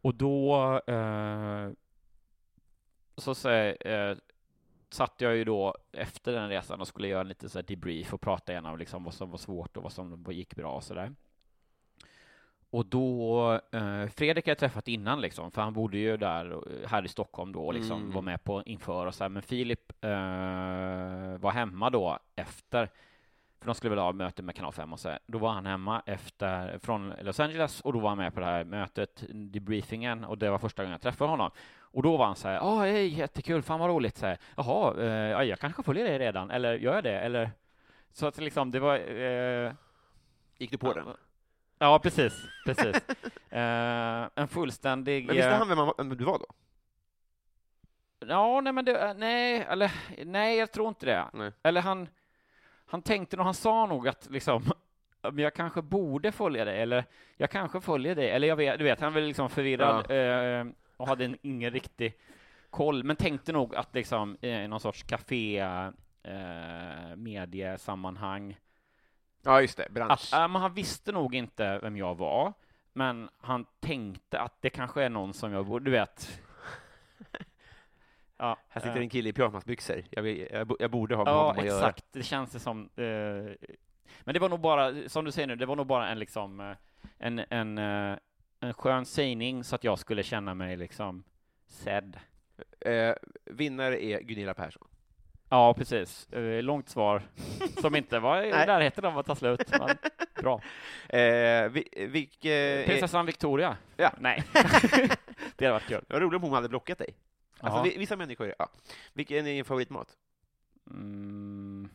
[0.00, 1.70] och då eh,
[3.16, 4.16] så säg, eh,
[4.90, 8.20] satt jag ju då efter den resan och skulle göra en lite så debrief och
[8.20, 11.12] prata igenom liksom vad som var svårt och vad som gick bra och sådär.
[12.76, 16.88] Och då, eh, Fredrik har jag träffat innan liksom, för han bodde ju där eh,
[16.88, 18.12] här i Stockholm då och liksom Mm.
[18.12, 19.28] var med på inför och så här.
[19.28, 20.10] Men Filip eh,
[21.40, 22.90] var hemma då efter,
[23.60, 25.18] för de skulle väl ha möte med Kanal 5 och så här.
[25.26, 28.46] Då var han hemma efter, från Los Angeles och då var han med på det
[28.46, 31.50] här mötet, debriefingen, och det var första gången jag träffade honom.
[31.80, 34.94] Och då var han så här, ja, hej, jättekul, fan vad roligt, så här, jaha,
[35.00, 37.50] eh, ja, jag kanske följer dig redan, eller gör jag det, eller?
[38.12, 38.96] Så att liksom, det var...
[38.96, 39.72] Eh,
[40.58, 41.06] Gick du på den?
[41.78, 42.48] Ja, precis.
[42.64, 42.96] precis.
[43.50, 45.26] Eh, en fullständig...
[45.26, 46.46] Men visste eh, han vem, du var då?
[48.28, 49.92] Ja, nej, men det, nej, eller
[50.24, 51.26] nej, jag tror inte det.
[51.32, 51.52] Nej.
[51.62, 52.08] Eller han,
[52.86, 54.64] han tänkte nog, han sa nog att liksom,
[55.36, 57.04] jag kanske borde följa dig, eller
[57.36, 60.66] jag kanske följer dig, eller jag vet, du vet, han var liksom förvirrad eh,
[60.96, 62.14] och hade en, ingen riktig
[62.70, 65.58] koll, men tänkte nog att liksom i någon sorts café
[66.22, 68.56] eh, mediesammanhang
[69.46, 69.84] Ja, just det.
[69.84, 70.34] att, Bransch.
[70.34, 72.52] äh, men han visste nog inte vem jag var,
[72.92, 76.40] men han tänkte att det kanske är någon som jag borde, du vet.
[78.38, 80.02] Ja, Här sitter eh, en kille i pyjamasbyxor.
[80.10, 81.78] Jag, jag, jag borde ha med Ja, honom att göra.
[81.78, 82.04] exakt.
[82.12, 82.88] Det känns det som.
[82.96, 83.04] Eh,
[84.24, 86.60] men det var nog bara, som du säger nu, det var nog bara en liksom
[86.60, 86.76] eh,
[87.18, 88.18] en, en, eh,
[88.60, 91.24] en skön sägning så att jag skulle känna mig liksom
[91.66, 92.18] sedd.
[92.80, 94.88] Eh, vinnare är Gunilla Persson.
[95.48, 96.32] Ja, precis.
[96.32, 97.22] Eh, långt svar
[97.80, 99.70] som inte var i närheten av att ta slut.
[99.70, 99.96] Men
[100.42, 100.60] bra.
[101.08, 103.76] Eh, vi, vilk, eh, Prinsessan Victoria?
[103.96, 104.12] Ja.
[104.18, 104.44] Nej.
[105.56, 106.04] det hade varit kul.
[106.08, 107.14] det var roligt om hon hade blockat dig.
[107.60, 108.68] Alltså, vi, vissa människor, ja.
[109.12, 110.08] Vilken är din favoritmat?
[110.90, 111.88] Mm.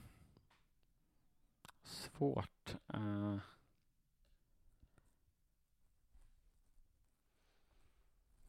[1.83, 2.75] Svårt.
[2.93, 3.35] Eh.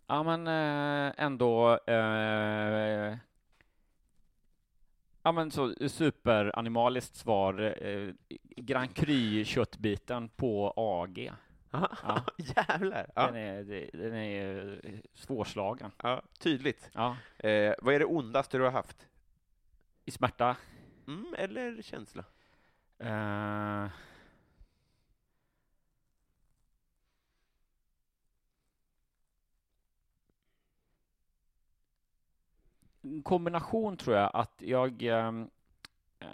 [0.07, 1.79] Ja, men eh, ändå...
[1.87, 3.17] Eh,
[5.23, 7.85] ja, men så superanimaliskt svar.
[7.87, 8.09] Eh,
[8.57, 11.33] Grand Cru-köttbiten på AG.
[11.71, 11.89] Ja.
[12.39, 13.11] Jävlar!
[13.15, 13.27] Ja.
[13.27, 15.91] Den är, den är eh, svårslagen.
[16.03, 16.91] Ja, tydligt.
[16.93, 17.17] Ja.
[17.39, 19.07] Eh, vad är det ondaste du har haft?
[20.05, 20.57] I smärta.
[21.07, 22.25] Mm, eller känsla?
[22.99, 23.87] Eh,
[33.03, 35.51] en kombination tror jag att jag ehm,
[36.19, 36.29] eh,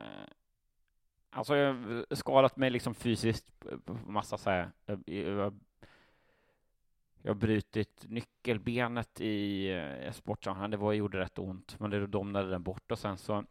[1.31, 5.55] alltså jag har skadat mig liksom fysiskt på massa så här jag, jag,
[7.23, 10.71] jag har brutit nyckelbenet i eh, sportsammanhang.
[10.71, 13.45] Det var, gjorde rätt ont, men det domnade den bort och sen så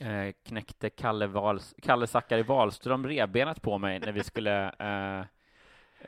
[0.00, 5.24] eh, knäckte Kalle, Vals, Kalle Zackari Wahlström revbenet på mig när vi skulle eh,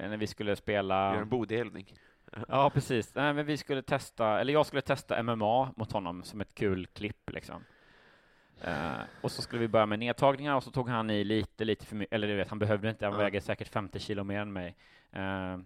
[0.00, 1.94] när vi skulle spela Gör en bodelning.
[2.48, 3.14] Ja, precis.
[3.14, 6.86] Nej, men vi skulle testa, eller jag skulle testa MMA mot honom som ett kul
[6.86, 7.64] klipp liksom.
[8.60, 11.86] Eh, och så skulle vi börja med nedtagningar och så tog han i lite, lite
[11.86, 13.18] för mycket, eller du vet, han behövde inte, han Ja.
[13.18, 14.76] väger säkert 50 kilo mer än mig.
[15.12, 15.58] Eh,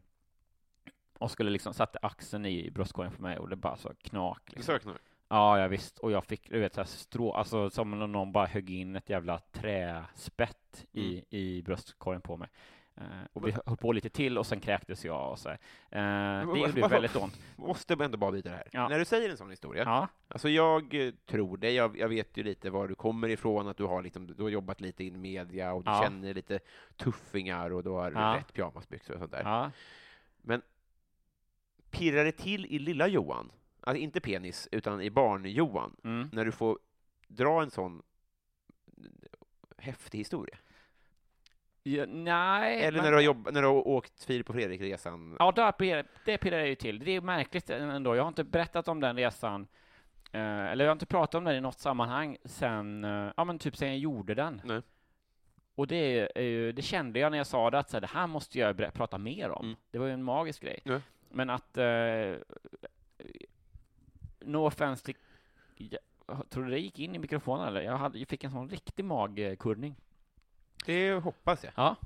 [1.19, 4.43] och skulle liksom, satte axeln i bröstkorgen på mig och det bara så knak.
[4.47, 4.63] Liksom.
[4.75, 4.99] Söknar.
[5.29, 5.99] Ja, ja visst.
[5.99, 8.97] Och jag fick, du vet, så här strå, alltså som om någon bara högg in
[8.97, 11.25] ett jävla träspett i, Mm.
[11.31, 12.49] i bröstkorgen på mig.
[12.97, 15.49] Eh, och vi höll på lite till och sen kräktes jag och så.
[15.51, 15.57] Eh,
[15.91, 17.39] det gjorde väldigt ont.
[17.57, 18.69] Måste ändå bara det här.
[18.73, 18.89] Ja.
[18.89, 22.37] När du säger en sån historia, Ja, alltså jag eh, tror det, jag, jag vet
[22.37, 25.11] ju lite var du kommer ifrån, att du har, liksom, du har jobbat lite i
[25.11, 26.03] media och du Ja.
[26.03, 26.59] känner lite
[26.97, 28.37] tuffingar och du har Ja.
[28.39, 29.43] rätt pyjamasbyxor och sånt där.
[29.45, 29.71] ja.
[31.91, 33.53] Pirrar det till i lilla Johan?
[33.81, 36.29] Alltså inte penis, utan i barn-Johan, Mm.
[36.33, 36.79] när du får
[37.29, 38.03] dra en sån
[39.79, 40.59] häftig historia?
[41.83, 42.83] Ja nej.
[42.83, 45.37] Eller men- när du har, jobb, när du har åkt Filip och Fredrik-resan?
[45.39, 46.99] Ja, där det pirrar jag ju till.
[46.99, 48.17] Det är märkligt ändå.
[48.17, 49.67] Jag har inte berättat om den resan,
[50.33, 53.59] eh, eller jag har inte pratat om den i något sammanhang sen, eh, ja men
[53.59, 54.61] typ sen jag gjorde den.
[54.65, 54.83] Nej.
[55.75, 58.27] Och det, ju- det kände jag när jag sa det, att så här, det här
[58.27, 59.65] måste jag prata mer om.
[59.67, 59.77] Mm.
[59.91, 60.81] Det var ju en magisk grej.
[60.85, 61.01] Ja.
[61.29, 61.77] men att...
[61.77, 62.35] Eh,
[64.41, 65.13] no offense.
[65.77, 66.01] Jag,
[66.51, 67.81] tror du det gick in i mikrofonen eller?
[67.81, 69.97] Jag, hade, jag fick en sån riktig magkurning.
[70.87, 71.73] Det hoppas jag.
[71.77, 71.97] Ja.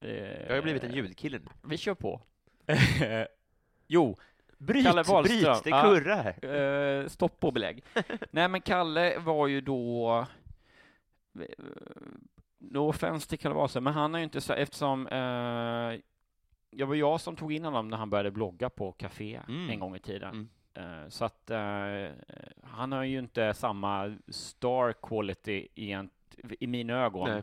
[0.00, 1.46] Jag har ju blivit en ljudkille nu.
[1.62, 2.20] Vi kör på.
[3.86, 4.16] jo,
[4.58, 5.40] Bryt, Kalle Wahlström.
[5.52, 5.82] bryt, det Ja.
[5.82, 7.00] kurrar här.
[7.02, 7.84] eh, stopp och belägg.
[8.30, 10.18] Nej, men Kalle var ju då...
[11.40, 11.44] eh,
[12.58, 14.52] No offense till Kalle Wahlström, men han är ju inte så...
[14.52, 15.06] Eftersom...
[15.06, 16.00] Eh,
[16.76, 19.70] det var jag som tog in honom när han började blogga på Café Mm.
[19.70, 20.48] en gång i tiden.
[20.74, 21.02] Mm.
[21.02, 22.08] Eh, så att eh,
[22.62, 26.12] han har ju inte samma star quality egent,
[26.60, 27.30] i mina ögon.
[27.30, 27.42] Nej.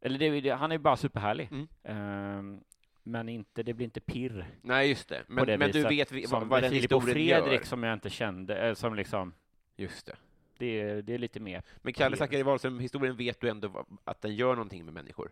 [0.00, 1.48] Eller det, han är bara superhärlig.
[1.52, 1.68] Mm.
[1.82, 2.60] Eh,
[3.02, 5.24] men inte, det blir inte pirr Nej, just det.
[5.26, 7.66] Men, det men du vet vi, vad, vad den Filip och historien Fredrik gör.
[7.66, 9.34] som jag inte kände, eh, som liksom,
[9.76, 10.16] Just det.
[10.58, 11.62] det, är- det är lite mer.
[11.76, 12.16] Men Kalle.
[12.16, 15.30] Zackari Wahlström-historien vet du ändå att den gör någonting med människor.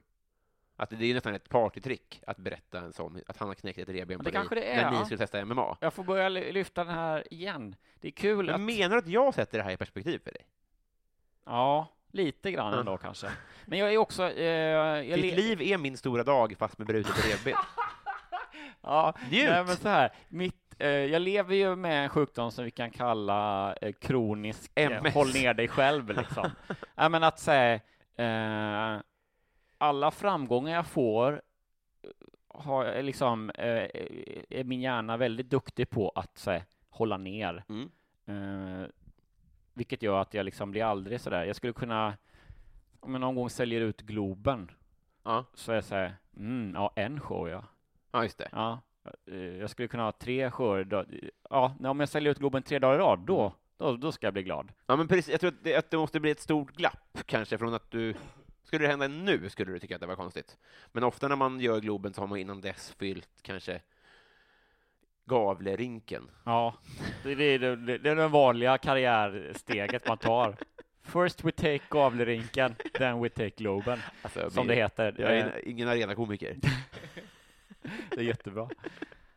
[0.76, 3.78] Att det är ju nästan ett partytrick att berätta en sån, att han har knäckt
[3.78, 5.04] ett revben på det kanske dig det är, när ni ja.
[5.04, 5.76] skulle testa MMA.
[5.80, 7.76] Jag får börja ly- lyfta den här igen.
[8.00, 8.60] Det är kul Men att...
[8.60, 10.46] menar du att jag sätter det här i perspektiv för dig?
[11.44, 13.30] Ja, lite grann ändå kanske.
[13.66, 14.30] Men jag är också...
[14.30, 17.54] Eh, Ditt liv är min stora dag fast med brutet revben.
[18.80, 19.48] Ja, Njut!
[19.48, 20.12] nej, men så här.
[20.28, 24.90] Mitt, eh, jag lever ju med en sjukdom som vi kan kalla eh, kronisk eh,
[24.98, 25.14] MS.
[25.14, 26.50] håll ner dig själv liksom.
[26.94, 27.80] ja, men att säga
[28.16, 29.00] eh,
[29.78, 31.32] alla framgångar jag får
[32.02, 32.10] eh,
[32.48, 37.64] har liksom är min hjärna väldigt duktig på att så här, hålla ner.
[37.68, 37.90] Mm.
[39.78, 41.44] Vilket gör att jag liksom blir aldrig sådär.
[41.44, 42.16] Jag skulle kunna,
[43.00, 44.70] om jag någon gång säljer ut Globen,
[45.22, 45.44] Ja.
[45.54, 47.64] så är jag såhär, mm, ja, en show ja.
[48.12, 48.48] ja, just det.
[48.52, 48.80] Ja,
[49.26, 51.06] eh, jag skulle kunna ha tre shower.
[51.50, 54.34] Ja, om jag säljer ut Globen tre dagar i rad, då, då, då ska jag
[54.34, 54.72] bli glad.
[54.86, 55.28] Ja, men precis.
[55.28, 58.14] Jag tror att det, att det måste bli ett stort glapp, kanske, från att du...
[58.62, 60.58] Skulle det hända nu skulle du tycka att det var konstigt.
[60.92, 63.80] Men ofta när man gör Globen så har man innan dess fyllt kanske
[65.28, 66.30] Gavlerinken.
[66.44, 66.74] Ja,
[67.22, 70.56] det, är det, det är det vanliga karriärsteget man tar.
[71.02, 75.14] First we take Gavlerinken, then we take Globen, Alltså, som det heter.
[75.18, 76.56] Jag Eh, är ingen arenakomiker.
[78.10, 78.68] Det är jättebra.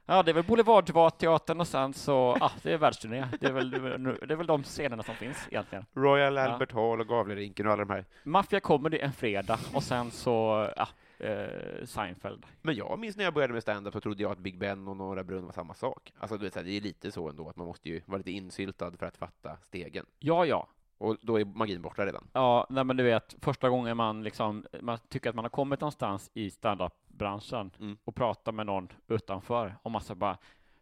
[0.05, 3.27] Ja, det är väl Boulevardteatern och sen så, ah, det är världsturné.
[3.39, 5.85] Det är väl, det är väl de scenerna som finns egentligen.
[5.93, 6.41] Royal Ja.
[6.41, 8.05] Albert Hall och Gavlerinken och alla de här.
[8.23, 10.87] Mafia Comedy en fredag och sen så, ja,
[11.23, 12.45] eh, Seinfeld.
[12.61, 14.97] Men jag minns när jag började med stand-up så trodde jag att Big Ben och
[14.97, 16.13] Norra Brunn var samma sak.
[16.19, 18.91] Alltså, du vet, det är lite så ändå, att man måste ju vara lite insyltad
[18.91, 20.05] för att fatta stegen.
[20.19, 20.67] Ja, ja.
[20.97, 22.27] Och då är magin borta redan.
[22.33, 25.81] Ja, nej, men du vet, första gången man liksom, man tycker att man har kommit
[25.81, 27.97] någonstans i standup-branschen Mm.
[28.03, 30.37] och pratar med någon utanför och man så bara,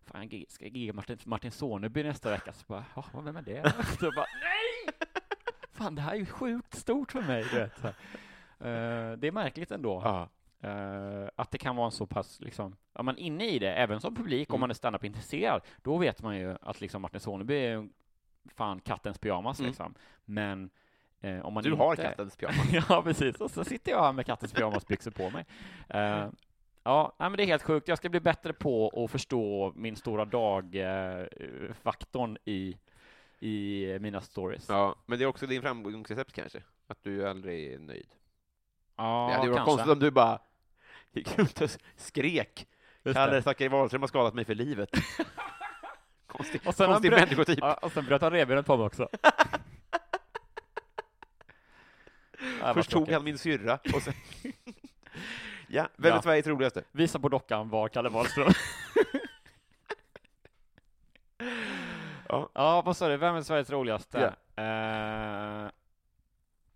[0.05, 2.53] fan, jag ska jag gigga Martin, Martin Soneby nästa vecka?
[2.53, 3.73] Så bara, ja, vem är det?
[3.99, 4.93] så bara, nej!
[5.71, 7.75] Fan, det här är ju sjukt stort för mig, du vet.
[7.77, 7.95] Så här.
[8.59, 10.01] Eh, det är märkligt ändå.
[10.05, 10.29] Ja.
[10.69, 14.01] Eh, att det kan vara en så pass, liksom, är man inne i det, även
[14.01, 14.59] som publik, om Mm.
[14.61, 17.89] man är standup-intresserad, då vet man ju att liksom Martin Soneby är
[18.55, 19.67] fan kattens pyjamas, Mm.
[19.69, 19.93] liksom.
[20.25, 20.69] Men
[21.21, 21.83] eh, om man Du inte...
[21.83, 22.73] har kattens pyjamas.
[22.89, 23.41] ja, precis.
[23.41, 25.45] Och så sitter jag här med kattens pyjamasbyxor på mig.
[25.89, 26.27] Eh,
[26.83, 27.87] ja, nej, men det är helt sjukt.
[27.87, 32.77] Jag ska bli bättre på att förstå min stora dag-faktorn i,
[33.39, 34.69] i mina stories.
[34.69, 36.63] Ja, men det är också din framgångsrecept kanske?
[36.87, 38.07] Att du aldrig är nöjd.
[38.99, 39.71] Ja, det hade ju varit kanske.
[39.71, 40.39] konstigt om du bara
[41.11, 42.67] gick runt och skrek
[43.03, 43.41] Just Kalle.
[43.41, 44.89] Zackari Wahlström har skadat mig för livet.
[46.27, 47.59] konstig Och sen konstig bröt- människotyp.
[47.61, 49.09] Ja, och sen bröt han revbenet på mig också.
[52.61, 54.13] Ja, Först tog han min syrra och sen...
[55.67, 56.21] ja, vem är Ja.
[56.21, 56.83] Sveriges roligaste?
[56.91, 58.51] Visa på dockan var Kalle Wahlström.
[62.27, 62.49] Ja.
[62.53, 63.17] Ja, vad sa du?
[63.17, 64.33] Vem är Sveriges roligaste?
[64.55, 65.69] Eh,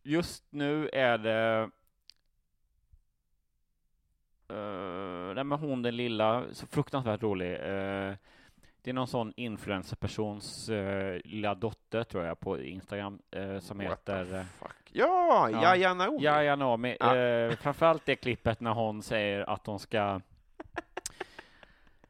[0.04, 1.70] just nu är det
[4.52, 7.54] uh, nej, men hon den lilla, så fruktansvärt rolig.
[7.54, 8.16] Eh,
[8.82, 13.88] det är någon sån influencerpersons uh, lilla dotter, tror jag, på Instagram, eh, som What
[13.90, 14.46] heter uh?
[14.92, 15.64] Ja, Ja.
[15.64, 16.24] Jaja Naomi.
[16.24, 16.98] Jaja Naomi.
[17.00, 17.16] Ja.
[17.18, 20.22] Eh, framförallt det klippet när hon säger att hon ska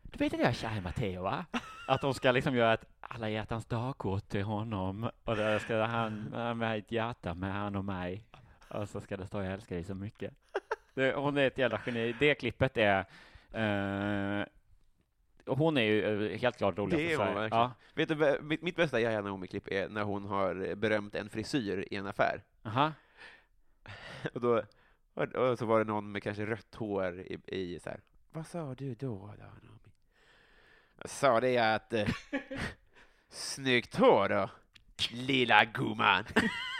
[0.03, 1.45] Du vet att jag är kär i Matteo, va?
[1.87, 6.13] Att hon ska liksom göra ett alla hjärtans dagkort till honom och där ska han
[6.57, 8.25] med ett hjärta med han och mig
[8.69, 10.33] och så ska det stå jag älskar dig så mycket.
[10.93, 12.15] Det, hon är ett jävla geni.
[12.19, 12.99] Det klippet är
[13.51, 14.45] eh,
[15.45, 17.63] hon är ju eh, helt klart roligast Det är hon verkligen.
[17.63, 17.73] Ja.
[17.93, 21.95] Vet du, mitt, mitt bästa Jaja Naomi-klipp är när hon har berömt en frisyr i
[21.95, 22.43] en affär.
[22.63, 22.91] Aha.
[24.33, 24.61] Och, då,
[25.13, 27.99] och så var det någon med kanske rött hår i, i så här.
[28.31, 29.91] Vad sa du då, då Naomi?
[31.01, 31.93] Jag sa det att...
[31.93, 32.07] Eh,
[33.29, 34.49] snyggt hår då,
[35.11, 36.23] lilla gumman.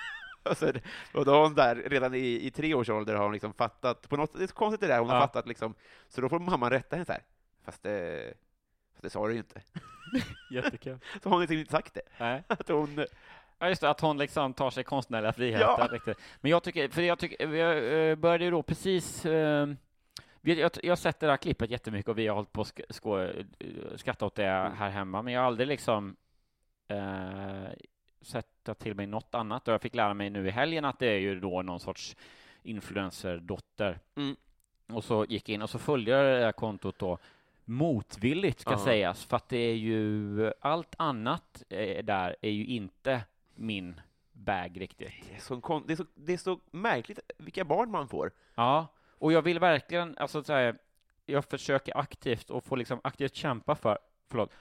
[0.44, 0.72] och, så,
[1.14, 4.10] och då har hon där, redan i, i tre års ålder har hon liksom fattat,
[4.10, 5.22] på något, det är så konstigt det där, hon har Ja.
[5.22, 5.74] fattat liksom,
[6.08, 7.22] så då får mamman rätta henne så här.
[7.66, 7.92] Fast, eh,
[9.02, 9.62] Det sa du ju inte.
[10.52, 10.98] Jättekul.
[11.24, 12.02] Så har hon liksom inte sagt det.
[12.18, 12.44] Nej.
[12.48, 13.06] Att hon...
[13.60, 15.66] Ja, just det, att hon liksom tar sig konstnärliga friheter.
[16.06, 16.14] Ja.
[16.42, 17.60] Men jag tycker, för jag tycker, vi
[18.10, 19.68] eh, började ju då precis eh,
[20.42, 22.68] vi- jag, jag har sett det där klippet jättemycket och vi har hållit på att
[22.74, 24.44] sk- eh, skratta åt det
[24.78, 26.16] här hemma, men jag har aldrig liksom
[26.88, 27.72] eh,
[28.22, 31.08] sett till mig något annat och jag fick lära mig nu i helgen att det
[31.08, 32.16] är ju då någon sorts
[32.64, 34.00] influencerdotter.
[34.16, 34.36] Mm.
[34.88, 37.18] Och så gick jag in och så följde jag det här kontot då
[37.66, 38.78] motvilligt ska Ja.
[38.78, 43.22] sägas, för att det är ju allt annat eh, där är ju inte
[43.56, 44.02] min
[44.32, 45.12] bag riktigt.
[45.30, 48.32] Det är, så det, är så, det är så märkligt vilka barn man får.
[48.56, 48.88] Ja,
[49.18, 50.78] och jag vill verkligen, alltså så här,
[51.26, 53.98] jag försöker aktivt och får liksom aktivt kämpa för,
[54.30, 54.52] förlåt,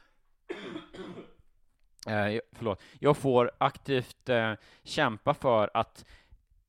[2.06, 6.04] eh, förlåt, jag får aktivt eh, kämpa för att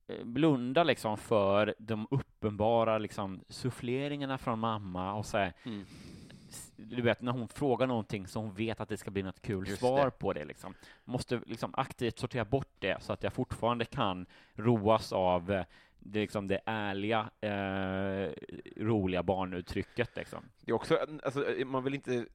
[0.06, 5.84] eh, blunda liksom för de uppenbara liksom suffleringarna från mamma och så här, Mm.
[6.76, 9.68] du vet när hon frågar någonting så hon vet att det ska bli något kul
[9.68, 10.10] Just svar det.
[10.10, 10.74] på det liksom.
[11.04, 15.64] Måste liksom aktivt sortera bort det så att jag fortfarande kan roas av eh,
[15.98, 18.32] det, liksom det ärliga, eh,
[18.76, 20.44] roliga barnuttrycket liksom.
[20.60, 22.26] Det är också, alltså, man vill inte...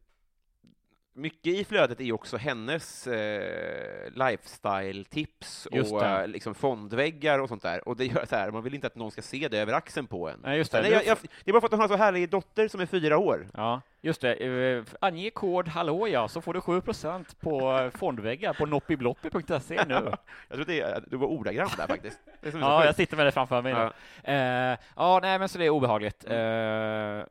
[1.19, 7.87] Mycket i flödet är också hennes eh, lifestyle-tips och eh, liksom fondväggar och sånt där.
[7.87, 10.07] Och det gör så här, man vill inte att någon ska se det över axeln
[10.07, 10.39] på en.
[10.43, 10.81] Nej, just det.
[10.81, 12.85] nej, jag, jag, det är bara för att hon har så härlig dotter som är
[12.85, 13.47] fyra år.
[13.53, 14.33] Ja, just det.
[14.33, 19.93] Eh, Ange kod hallå ja, så får du 7% på eh, fondväggar på noppibloppi.se nu.
[20.47, 22.19] Jag tror det, du var ordagrant där faktiskt.
[22.41, 23.89] Ja, jag sitter med det framför mig nu.
[24.23, 24.33] Ja.
[24.33, 26.25] Eh, ja, nej, men så det är obehagligt.
[26.27, 27.23] Eh,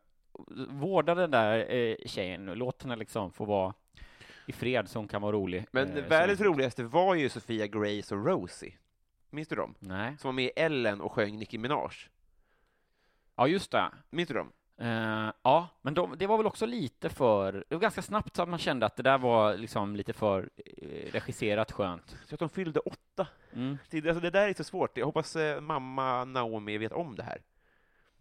[0.69, 3.75] vårda den där eh, tjejen, låt henne liksom få vara
[4.47, 5.67] i fred så hon kan vara rolig.
[5.71, 8.75] Men eh, världens roligaste var ju Sofia Grace och Rosie.
[9.31, 9.75] Minns du dem?
[9.79, 10.17] Nej.
[10.19, 11.91] Som var med i Ellen och sjöng Nicki Minaj.
[13.37, 13.91] Ja, just det.
[14.11, 14.53] Minns du dem?
[14.81, 17.53] Eh, ja, men de, det var väl också lite för...
[17.69, 20.51] Det var ganska snabbt så att man kände att det där var liksom lite för
[20.67, 22.17] eh, regisserat skönt.
[22.27, 23.27] Så att de fyllde åtta.
[23.53, 23.79] Mm.
[23.91, 24.99] Det, alltså, det där är så svårt.
[24.99, 27.43] Jag hoppas eh, mamma Naomi vet om det här.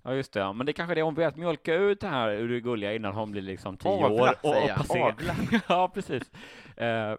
[0.07, 0.39] Ja, just det.
[0.39, 0.53] Ja.
[0.53, 2.93] Men det är kanske är det hon vet, mjölka ut det här ur det gulliga
[2.93, 4.35] innan hon blir liksom tio Avla, år.
[4.41, 4.77] Och, och jag.
[4.77, 5.11] passerar.
[5.11, 5.35] Avla.
[5.69, 6.31] ja, precis.
[6.77, 7.15] Eh,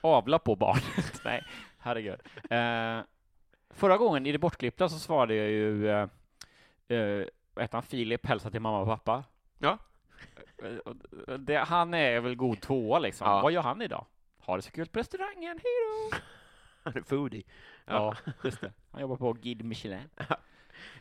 [0.00, 1.20] avla på barnet.
[1.24, 1.44] Nej,
[1.78, 2.20] herregud.
[2.50, 3.00] Eh,
[3.70, 6.08] förra gången i det bortklippta så svarade jag ju eh,
[6.88, 7.26] eh,
[7.70, 9.24] han, Filip hälsa till mamma och pappa.
[9.58, 9.78] Ja.
[10.62, 10.76] Eh,
[11.26, 13.28] och Det, han är väl god tvåa liksom.
[13.28, 13.40] Ja.
[13.42, 14.06] Vad gör han idag?
[14.38, 16.22] Har det så kul på restaurangen, hejdå!
[16.82, 17.44] Han är foodie.
[17.86, 18.14] Ja,
[18.44, 18.72] just det.
[18.92, 20.08] Han jobbar på Guide Michelin.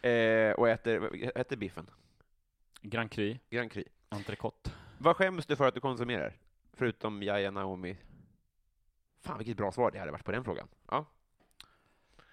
[0.01, 1.89] Eh, och äter, äter biffen.
[2.81, 3.83] Grand Cru, Grand Cru.
[4.09, 4.71] entrecote.
[4.97, 6.33] Vad skäms du för att du konsumerar?
[6.73, 7.97] Förutom Yahya Naomi.
[9.19, 10.67] Fan, vilket bra svar det hade varit på den frågan.
[10.91, 11.05] Ja.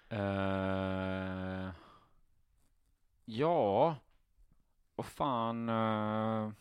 [0.09, 1.69] Eh,
[3.25, 3.95] ja,
[4.95, 5.69] vad fan...
[5.69, 6.51] eh.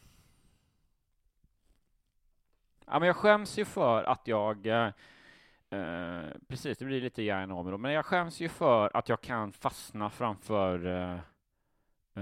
[2.86, 4.66] ja, men jag skäms ju för att jag...
[5.74, 9.08] eh, eh, precis, det blir lite gärna om då, men jag skäms ju för att
[9.08, 11.18] jag kan fastna framför eh,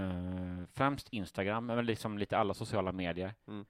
[0.03, 3.33] eh, främst Instagram, men liksom lite alla sociala medier.
[3.47, 3.65] Mm.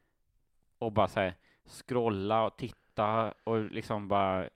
[0.77, 4.49] Och bara så här, scrolla och titta och liksom bara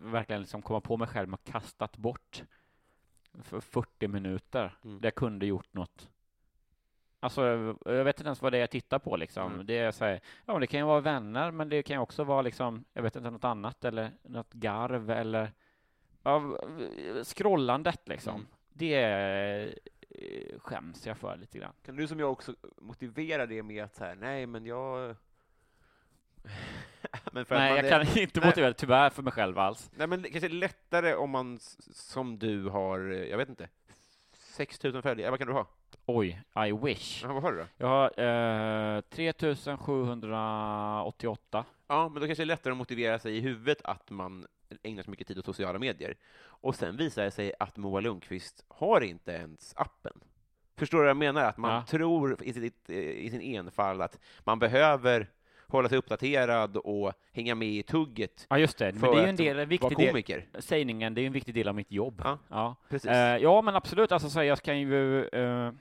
[0.00, 2.42] verkligen liksom komma på mig själv att kastat bort
[3.42, 4.76] för 40 minuter.
[4.84, 5.00] Mm.
[5.00, 6.10] Där jag kunde gjort något.
[7.20, 9.52] Alltså, jag vet inte ens vad det är jag tittar på liksom.
[9.52, 9.66] Mm.
[9.66, 12.24] Det är så här, ja det kan ju vara vänner, men det kan ju också
[12.24, 15.52] vara liksom, jag vet inte, något annat eller något garv eller
[16.22, 16.58] ja,
[17.24, 18.34] scrollandet liksom.
[18.34, 18.46] Mm.
[18.68, 18.94] Det
[20.10, 21.72] eh, skäms jag för lite grann.
[21.84, 25.16] Kan du som jag också motivera det med att så här, nej men jag...
[27.32, 28.48] men Nej, jag man, kan inte nej.
[28.48, 29.90] motivera det tyvärr för mig själv alls.
[29.94, 31.58] Nej, men det kanske är lättare om man
[31.92, 33.68] som du har, eh, jag vet inte,
[34.32, 35.66] 6000 följare, vad kan du ha?
[36.08, 37.22] Oj, I wish.
[37.22, 37.64] Ja, vad har du då?
[37.76, 38.04] Jag har
[38.96, 41.64] eh, 3788.
[41.88, 44.46] Ja, men då kanske det är lättare att motivera sig i huvudet att man
[44.82, 46.14] ägnar så mycket tid åt sociala medier.
[46.44, 50.20] Och sen visar det sig att Moa Lundqvist har inte ens appen.
[50.76, 51.44] Förstår du vad jag menar?
[51.44, 51.84] Att man Ja.
[51.88, 55.30] tror i, sitt, i sin enfald att man behöver
[55.68, 58.92] hålla sig uppdaterad och hänga med i tugget Ja, just det.
[58.92, 60.42] Men det är ju en del, en viktig del.
[60.58, 62.20] Sägningen, det är ju en viktig del av mitt jobb.
[62.24, 63.10] Ja, Ja, precis.
[63.10, 64.12] Eh, ja men absolut.
[64.12, 65.24] Alltså, så jag kan ju...
[65.26, 65.72] Eh,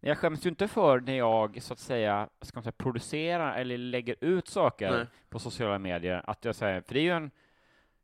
[0.00, 3.54] men jag skäms ju inte för när jag, så att säga, ska man säga producerar
[3.56, 5.06] eller lägger ut saker Nej.
[5.30, 6.22] på sociala medier.
[6.26, 7.30] Att jag säger, för det är ju en...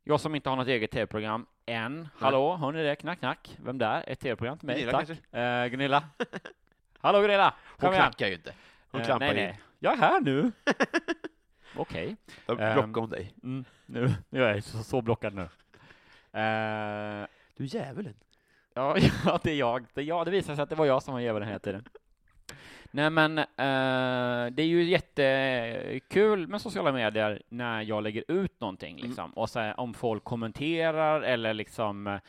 [0.03, 2.07] Jag som inte har något eget tv-program än.
[2.17, 2.95] Hallå, hör ni det?
[2.95, 3.57] Knack, knack.
[3.65, 4.03] Vem där?
[4.07, 5.07] Ett tv-program till mig, Gunilla tack.
[5.07, 5.39] kanske?
[5.39, 6.03] Eh, Gunilla.
[6.99, 7.53] Hallå Gunilla!
[7.65, 8.03] Hon Kom igen!
[8.05, 8.53] knackar ju inte.
[8.91, 9.43] Hon Eh, klampar nej, in.
[9.43, 9.59] nej.
[9.79, 10.51] Jag är här nu.
[11.75, 12.15] Okej.
[12.45, 13.33] Då Ehm, blockar hon dig.
[13.43, 15.41] Mm, nu, nu är jag så, så blockad nu.
[16.39, 17.27] Eh,
[17.57, 18.13] Du djävulen.
[18.75, 19.85] Ja, ja, det är jag.
[19.93, 20.25] Det, jag.
[20.25, 21.83] det visar sig att det var jag som var djävulen hela tiden.
[22.91, 23.45] Nej, men eh,
[24.51, 29.07] det är ju jättekul med sociala medier när jag lägger ut någonting, Mm.
[29.07, 29.31] liksom.
[29.33, 32.19] Och så här, om folk kommenterar eller liksom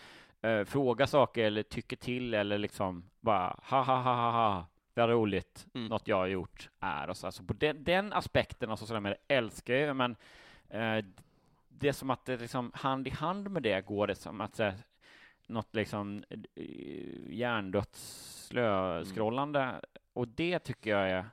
[0.42, 5.11] eh, frågar saker eller tycker till eller liksom bara ha ha ha ha ha vad
[5.11, 5.86] roligt Mm.
[5.88, 7.26] något jag har gjort är och så.
[7.26, 10.16] Alltså på den, den aspekten av sociala medier älskar jag, men
[10.68, 11.05] eh,
[11.68, 14.57] det är som att det liksom hand i hand med det går det som att
[14.57, 14.74] så här,
[15.47, 16.64] något liksom eh,
[17.28, 19.80] hjärndött slöskrollande
[20.12, 21.24] och det tycker jag är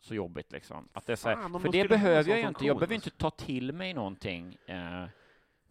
[0.00, 0.88] så jobbigt liksom.
[0.92, 2.66] Att det är så här, Fan, för de det behöver jag ju inte.
[2.66, 3.08] Jag behöver alltså.
[3.08, 4.56] inte ta till mig någonting.
[4.66, 5.04] Eh,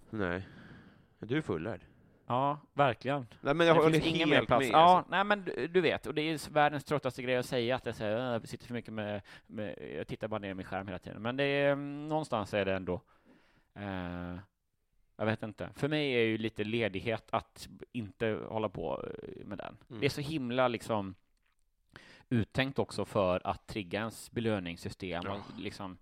[0.09, 0.47] Nej.
[1.19, 1.81] Du är fullärd.
[2.27, 3.27] ja, verkligen.
[3.41, 4.65] Nej, men jag det håller finns ingen mer plats.
[4.65, 4.71] med.
[4.73, 5.11] Ja, alltså.
[5.11, 7.95] nej men du, du vet, och det är världens tröttaste grej att säga att jag
[7.95, 10.87] säger "Äh, jag sitter för mycket med, med, jag tittar bara ner i min skärm
[10.87, 11.21] hela tiden.
[11.21, 13.01] Men det är, mm, någonstans är det ändå,
[13.75, 14.35] eh,
[15.17, 15.69] jag vet inte.
[15.75, 19.77] För mig är ju lite ledighet att inte hålla på eh, med den.
[19.89, 19.99] Mm.
[19.99, 21.15] Det är så himla liksom
[22.29, 25.21] uttänkt också för att trigga ens belöningssystem.
[25.25, 25.29] Ja.
[25.29, 25.97] Man, liksom,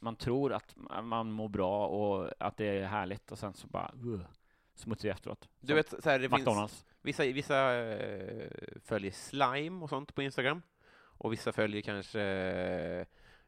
[0.00, 3.92] man tror att man mår bra och att det är härligt och sen så bara
[4.04, 4.20] uh,
[4.74, 5.48] smutsig efteråt.
[5.60, 6.86] Du Som vet, så här, det finns, McDonalds.
[7.02, 8.50] vissa, vissa eh,
[8.84, 10.62] följer slime och sånt på Instagram,
[10.94, 12.20] och vissa följer kanske...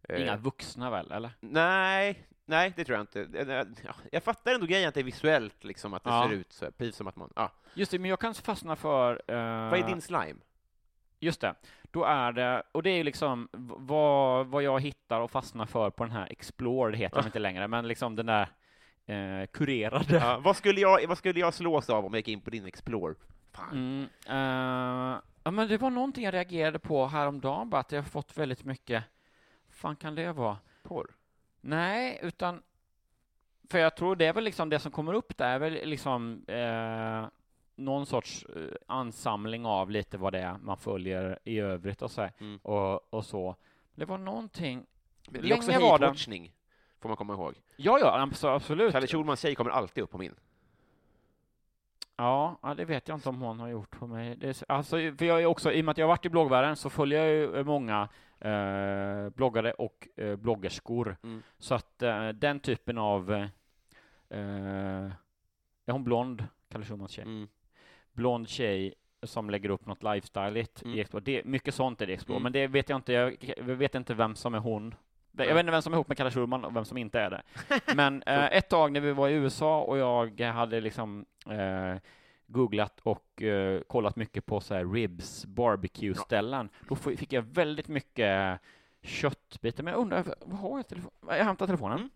[0.09, 1.31] eh, Inga vuxna väl, eller?
[1.41, 3.39] Nej, nej, det tror jag inte.
[3.39, 6.27] Eh, Ja, jag fattar ändå grejen att det är visuellt, liksom, att det Ja.
[6.29, 7.33] ser ut så, precis som att man...
[7.37, 7.53] Ja.
[7.75, 9.23] Just det, men jag kan fastna för...
[9.29, 10.41] eh, Vad är din slime?
[11.21, 11.55] Just det.
[11.91, 15.91] Då är det, och det är ju liksom vad, vad jag hittar och fastnar för
[15.91, 18.49] på den här Explore, det heter de inte längre, men liksom den där
[19.07, 20.17] eh, kurerade.
[20.17, 22.67] Ja, vad, skulle jag, vad skulle jag slås av om jag gick in på din
[22.67, 23.15] Explore?
[23.73, 28.09] Mm, eh, ja, men det var någonting jag reagerade på häromdagen, bara att jag har
[28.09, 29.05] fått väldigt mycket,
[29.71, 30.59] fan kan det vara?
[30.83, 31.11] Porr?
[31.61, 32.63] Nej, utan
[33.71, 36.45] för jag tror det är väl liksom det som kommer upp där, är väl liksom
[36.49, 37.25] eh,
[37.77, 42.29] någon sorts eh, ansamling av lite vad det är man följer i övrigt och så,
[42.39, 42.59] Mm.
[42.63, 43.57] och, och så.
[43.95, 44.87] Det var någonting,
[45.29, 45.87] Men det är också länge det.
[46.07, 46.53] hate-watchning,
[47.01, 47.55] får man komma ihåg.
[47.77, 48.93] Ja, ja, abso- absolut.
[48.93, 50.35] Kalle Schulmans tjej kommer alltid upp på min.
[52.17, 54.37] Ja, det vet jag inte om hon har gjort på mig.
[54.37, 56.29] Det är, alltså, för jag är också, I och med att jag har varit i
[56.31, 58.09] bloggvärlden så följer jag ju många eh,
[59.35, 61.17] bloggare och eh, bloggerskor.
[61.23, 61.43] Mm.
[61.59, 63.33] Så att eh, den typen av...
[63.33, 63.43] Eh,
[64.31, 65.11] eh,
[65.87, 67.25] är hon blond, Kalle Schulmans tjej?
[67.25, 67.49] Mm.
[68.13, 70.97] Blond tjej som lägger upp något lifestyleigt Mm.
[70.97, 71.25] i Explore.
[71.25, 72.43] Det, mycket sånt är det i Explore, Mm.
[72.43, 73.13] men det vet jag inte.
[73.13, 74.95] Jag, jag vet inte vem som är hon.
[75.37, 77.31] Jag vet inte vem som är ihop med Kalle Schulman och vem som inte är
[77.31, 77.43] det.
[77.97, 81.97] Men eh, ett tag när vi var i USA och jag hade liksom eh,
[82.51, 87.89] googlat och eh, kollat mycket på så här ribs, barbecue-ställen, då f- fick jag väldigt
[87.89, 88.61] mycket
[89.03, 89.83] köttbitar.
[89.85, 91.11] Men jag undrar, vad har jag telefon?
[91.27, 91.99] Jag hämtar telefonen.
[91.99, 92.11] Mm.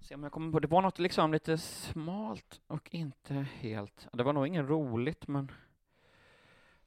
[0.00, 4.22] Se om jag kommer på, det var något liksom lite smalt och inte helt, det
[4.22, 5.50] var nog ingen roligt men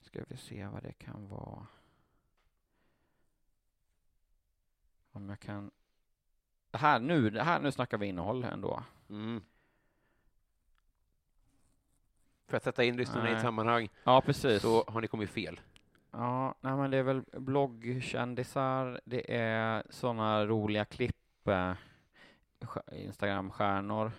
[0.02, 1.68] ska vi se vad det kan vara.
[5.12, 5.72] Om jag kan,
[6.72, 8.84] det här nu, det här nu snackar vi innehåll ändå.
[9.10, 9.42] Mm.
[12.50, 14.62] För att sätta in lyssnarna i ett sammanhang Ja, precis.
[14.62, 15.60] så har ni kommit fel.
[16.12, 21.74] Ja, nej, men det är väl bloggkändisar, det är sådana roliga klipp, eh,
[22.92, 24.12] Instagram-stjärnor.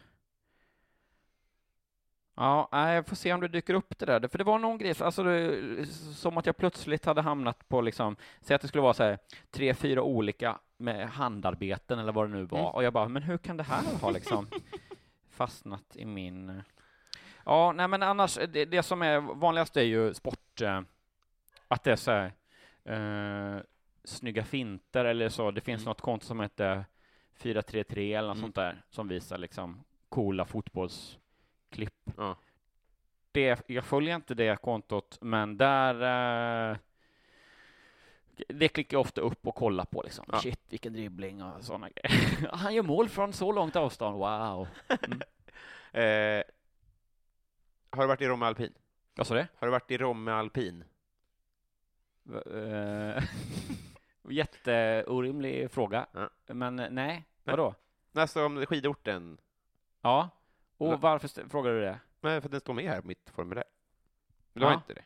[2.36, 4.94] Ja, jag får se om det dyker upp det där, för det var någon grej,
[5.00, 8.94] alltså det, som att jag plötsligt hade hamnat på liksom, säg att det skulle vara
[8.94, 9.18] så här,
[9.50, 12.70] tre, fyra olika med handarbeten eller vad det nu var, Mm.
[12.70, 14.46] och jag bara, men hur kan det här ha liksom
[15.30, 16.62] fastnat i min...
[17.50, 20.80] eh, Ja, nej men annars, det, det som är vanligast är ju sport, eh,
[21.68, 22.32] att det är så här,
[22.84, 23.62] eh,
[24.04, 25.50] snygga finter eller så.
[25.50, 25.90] Det finns Mm.
[25.90, 26.84] något konto som heter
[27.34, 28.42] 433 eller något Mm.
[28.46, 32.10] sånt där som visar liksom coola fotbollsklipp.
[32.16, 32.36] Ja.
[33.32, 35.94] Det, jag följer inte det kontot, men där
[36.72, 36.76] eh,
[38.48, 40.24] det klickar jag ofta upp och kollar på liksom.
[40.32, 40.38] Ja.
[40.40, 42.48] Shit, vilken dribbling och sådana grejer.
[42.52, 44.68] Han gör mål från så långt avstånd, wow.
[45.92, 46.42] Eh,
[47.90, 48.72] har du varit i Romme Alpin?
[49.14, 49.46] Vad sa du?
[49.56, 50.84] Har du varit i Romme Alpin?
[52.46, 53.22] Eh,
[54.30, 56.30] Jätteorimlig fråga, Ja.
[56.46, 57.74] men eh, nej, vadå?
[58.14, 59.38] Alltså om skidorten?
[60.00, 60.28] Ja,
[60.76, 61.98] och Va- varför frågar du det?
[62.20, 63.64] Nej, för den står med här på mitt formulär.
[64.52, 64.76] Men du har Ja.
[64.88, 65.04] inte det?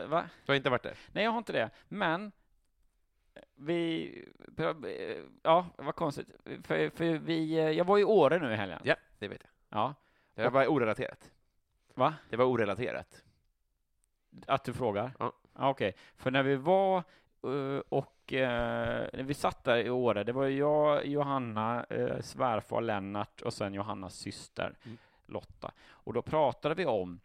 [0.00, 0.28] Eh, Va?
[0.46, 0.98] Du har inte varit där?
[1.12, 2.32] Nej, jag har inte det, men
[3.54, 4.28] vi,
[5.42, 6.28] ja, vad konstigt,
[6.64, 8.80] för, för vi, jag var i Åre nu i helgen.
[8.84, 9.78] Ja, det vet jag.
[9.78, 9.94] Ja,
[10.34, 11.30] Det var orelaterat.
[11.94, 12.14] Va?
[12.30, 13.22] Det var orelaterat.
[14.46, 15.12] Att du frågar?
[15.18, 15.32] Ja.
[15.54, 16.96] Okej, för när vi var
[17.44, 22.80] eh, och eh, när vi satt där i Åre, det var jag, Johanna, eh, svärfar
[22.80, 24.98] Lennart och sen Johannas syster Mm.
[25.26, 25.72] Lotta.
[25.90, 27.20] Och då pratade vi om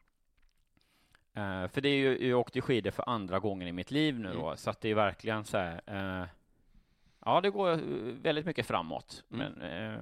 [1.70, 4.56] för det är ju, jag åkte skidor för andra gången i mitt liv nu då,
[4.56, 5.82] så att det är verkligen så här,
[7.26, 7.80] ja det går
[8.22, 9.52] väldigt mycket framåt, Mm.
[9.54, 10.02] men,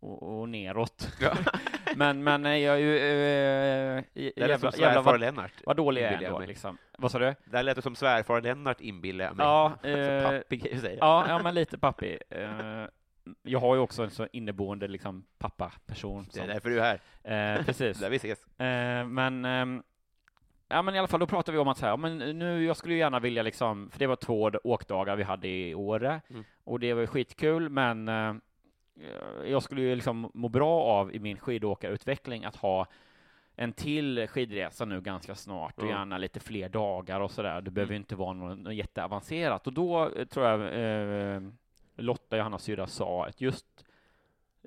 [0.00, 1.08] och, och neråt.
[1.96, 5.52] men, men eh, jag är ju, eh, Det lät jävla, som svärfar vad, Lennart.
[5.66, 6.48] vad dålig jag är ändå, mig.
[6.48, 6.78] liksom.
[6.98, 7.34] Vad sa du?
[7.44, 9.46] Där lät det som svärfar Lennart inbillar jag mig.
[9.46, 10.98] Ja, Så eh, pappig säga.
[11.00, 12.18] Ja, ja, men lite pappig.
[12.30, 12.84] Eh,
[13.42, 16.26] jag har ju också en så inneboende liksom pappa-person.
[16.32, 17.56] Det är som- därför du är här.
[17.58, 17.98] Eh, precis.
[18.00, 18.38] Där vi ses.
[18.60, 19.82] Eh, men, ehm,
[20.68, 22.64] ja men i alla fall, då pratade vi om att så här, ja, men nu,
[22.64, 26.20] jag skulle ju gärna vilja liksom, för det var två åkdagar vi hade i Åre,
[26.30, 26.44] Mm.
[26.64, 28.34] och det var skitkul, men eh,
[29.44, 32.86] jag skulle ju liksom må bra av i min skidåkarutveckling att ha
[33.56, 35.94] en till skidresa nu ganska snart och Mm.
[35.96, 37.60] gärna lite fler dagar och sådär.
[37.60, 37.94] Det behöver Mm.
[37.94, 39.66] ju inte vara något, något jätteavancerat.
[39.66, 40.60] Och då eh, tror jag
[41.34, 41.42] eh,
[41.96, 43.84] Lotta, Johannas syrra, sa att just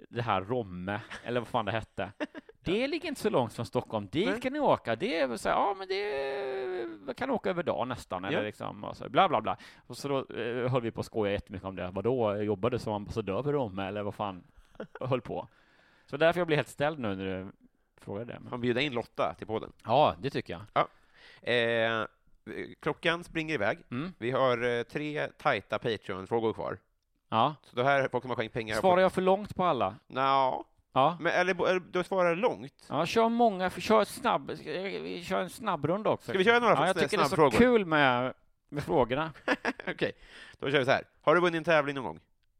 [0.09, 2.11] det här Romme, eller vad fan det hette,
[2.63, 4.07] det ligger inte så långt från Stockholm.
[4.11, 4.41] Dit Nej.
[4.41, 4.95] kan ni åka.
[4.95, 8.43] Det är så här, ja men det man kan åka över dagen nästan, eller Ja.
[8.43, 9.57] liksom, och så, bla bla bla.
[9.87, 11.89] Och så då eh, höll vi på att skoja jättemycket om det.
[11.91, 14.43] Vadå, jobbade som ambassadör för Romme, eller vad fan
[14.99, 15.47] höll på?
[16.05, 17.51] Så därför jag blir helt ställd nu när du
[17.97, 18.39] frågar det.
[18.49, 19.71] Man bjuder in Lotta till podden.
[19.85, 20.87] Ja, det tycker jag.
[21.55, 22.05] Eh,
[22.79, 23.79] klockan springer iväg.
[23.91, 24.13] Mm.
[24.17, 26.77] Vi har eh, tre tajta Patreon-frågor kvar.
[27.29, 27.55] Ja.
[27.63, 28.75] Så det här är folk som har skänkt pengar.
[28.75, 29.95] Svarar jag för långt på alla?
[30.07, 31.17] Nå, Ja.
[31.19, 32.85] men eller, eller du svarar långt.
[32.89, 36.29] Ja, kör många, för kör snabb, vi kör en snabbrunda också.
[36.31, 37.57] Ska vi köra några ja, jag tycker det är så snabbfrågor?
[37.57, 38.33] kul med,
[38.69, 39.33] med frågorna.
[39.87, 40.11] Okej,
[40.59, 41.03] då kör vi så här.
[41.21, 42.19] Har du vunnit en tävling någon gång?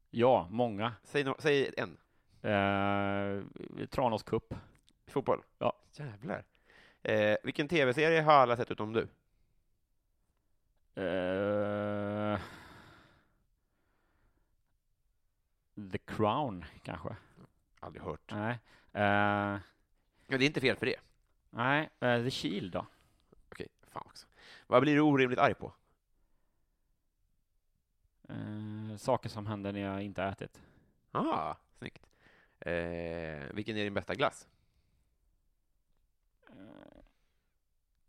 [0.10, 0.94] Ja, många.
[1.04, 1.98] Säg, no- säg en.
[2.44, 4.54] Eh, Tranås Cup.
[5.08, 5.42] Fotboll?
[5.60, 5.74] Ja.
[5.94, 6.44] Jävlar.
[7.04, 9.08] Eh, vilken tv-serie har alla sett utom du?
[11.02, 12.40] Eh,
[15.92, 17.16] The Crown, kanske?
[17.82, 18.32] Aldrig hört.
[18.32, 18.60] Nej.
[18.94, 19.60] Eh,
[20.28, 20.96] Ja, det är inte fel för det.
[21.50, 22.86] nej, eh, The Shield då?
[23.50, 24.28] Okej, fan också.
[24.68, 25.74] Vad blir du orimligt arg på?
[28.30, 30.62] Eh, saker som händer när jag inte ätit.
[31.12, 32.08] Ah, snyggt.
[32.60, 34.48] Eh, vilken är din bästa glass?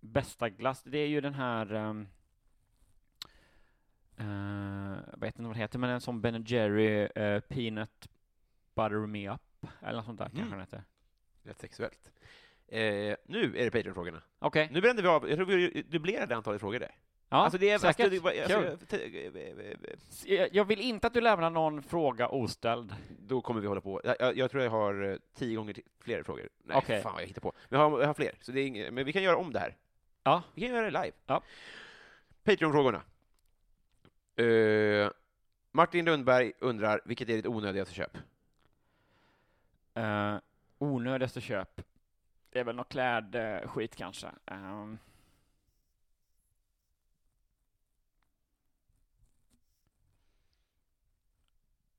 [0.01, 2.09] Bästa glass, det är ju den här um,
[5.11, 7.09] jag vet inte vad det heter, men en sån Ben Jerry
[7.49, 8.09] Peanut
[8.75, 9.41] Butter Me Up,
[9.83, 10.37] eller något sånt där Mhm.
[10.37, 10.83] kanske den heter.
[11.43, 12.13] Rätt sexuellt.
[12.69, 12.81] Eh,
[13.27, 14.23] nu är det Patreon-frågorna.
[14.39, 16.95] Okej, Nu brände vi av, jag tror vi dubblerade antalet frågor där.
[17.29, 18.01] ja, alltså det är, säkert.
[18.01, 19.01] alltså, det var- alltså, Kul.
[19.03, 22.95] jag- eh, eh, eh, jag- Jag vill inte att du lämnar någon fråga oställd.
[23.19, 24.01] Då kommer vi hålla på.
[24.05, 26.49] Jag, jag, jag tror jag har eh, tio gånger till, fler frågor.
[26.65, 27.03] Nej, Okej.
[27.03, 27.53] fan vad jag hittar på.
[27.69, 29.53] Men jag har, jag har fler, så det är inget, men vi kan göra om
[29.53, 29.77] det här.
[30.23, 30.43] Ja.
[30.55, 31.13] Vi kan göra det live.
[31.27, 31.43] Ja.
[32.45, 33.03] Patreon-frågorna.
[34.37, 35.11] Eh,
[35.73, 38.19] Martin Lundberg undrar, vilket är ditt onödigaste köp?
[39.97, 40.39] Uh,
[40.79, 41.81] onödigaste köp.
[42.51, 44.31] Det är väl något klädskit kanske.
[44.47, 44.99] Um,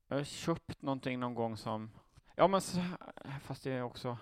[0.08, 1.90] jag har köpt någonting någon gång som...
[2.36, 2.80] Ja, men så,
[3.42, 4.18] fast det är också...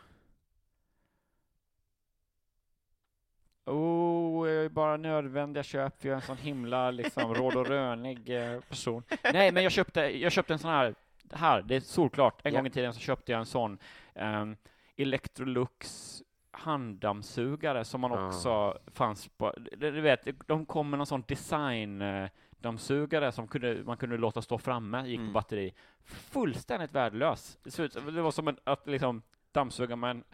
[3.64, 7.66] Oh, jag är bara nödvändiga köp, för jag är en sån himla liksom råd och
[7.66, 9.02] rönig eh, person.
[9.32, 10.94] Nej, men jag köpte, jag köpte en sån här,
[11.34, 12.40] här, det är solklart.
[12.44, 12.58] En Ja.
[12.60, 13.78] gång i tiden så köpte jag en sån
[14.14, 14.56] um,
[14.96, 18.26] Electrolux handdammsugare som man Ah.
[18.26, 22.28] också fanns på, du vet, de kom med någon sån design eh,
[22.58, 25.28] dammsugare som kunde, man kunde låta stå framme, gick Mm.
[25.28, 25.74] på batteri.
[26.04, 27.58] Fullständigt värdelös.
[27.62, 29.22] Det, var som en, att liksom
[29.52, 30.24] dammsuga med en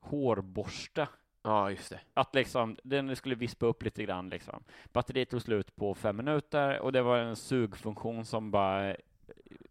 [0.00, 1.08] hårborste.
[1.42, 2.00] Ja, just det.
[2.14, 4.62] Att liksom, den skulle vispa upp lite grann liksom.
[4.92, 8.96] Batteriet tog slut på fem minuter och det var en sugfunktion som bara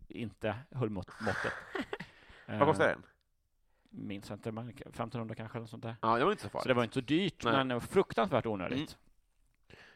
[0.07, 1.53] inte höll mot, måttet.
[2.45, 3.03] Vad kostar Eh, den?
[3.89, 5.95] Minns inte, men 1500 kanske eller sånt där.
[6.01, 6.63] Ja, det var inte så farligt.
[6.63, 7.63] Så det var inte så dyrt, Nej.
[7.65, 8.97] men fruktansvärt onödigt.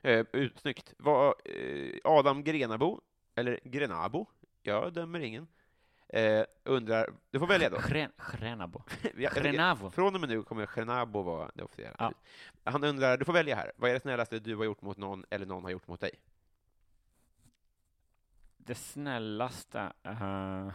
[0.01, 0.93] Eh, ut- snyggt.
[0.97, 3.01] Vad, eh, Adam Grenabo,
[3.35, 4.25] eller Grenabo,
[4.61, 5.47] jag dömer ingen,
[6.09, 7.77] eh, undrar, du får välja då.
[7.77, 8.83] Gren- Grenabo.
[9.13, 9.89] Grenabo.
[9.89, 11.95] Från och med nu kommer Grenabo vara det officiella.
[11.99, 12.11] Ja.
[12.63, 15.25] Han undrar, du får välja här, vad är det snällaste du har gjort mot någon,
[15.29, 16.11] eller någon har gjort mot dig?
[18.65, 19.93] Det snällaste...
[20.03, 20.69] eh,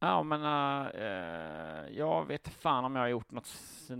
[0.00, 3.46] Ja, men uh, jag vet fan om jag har gjort något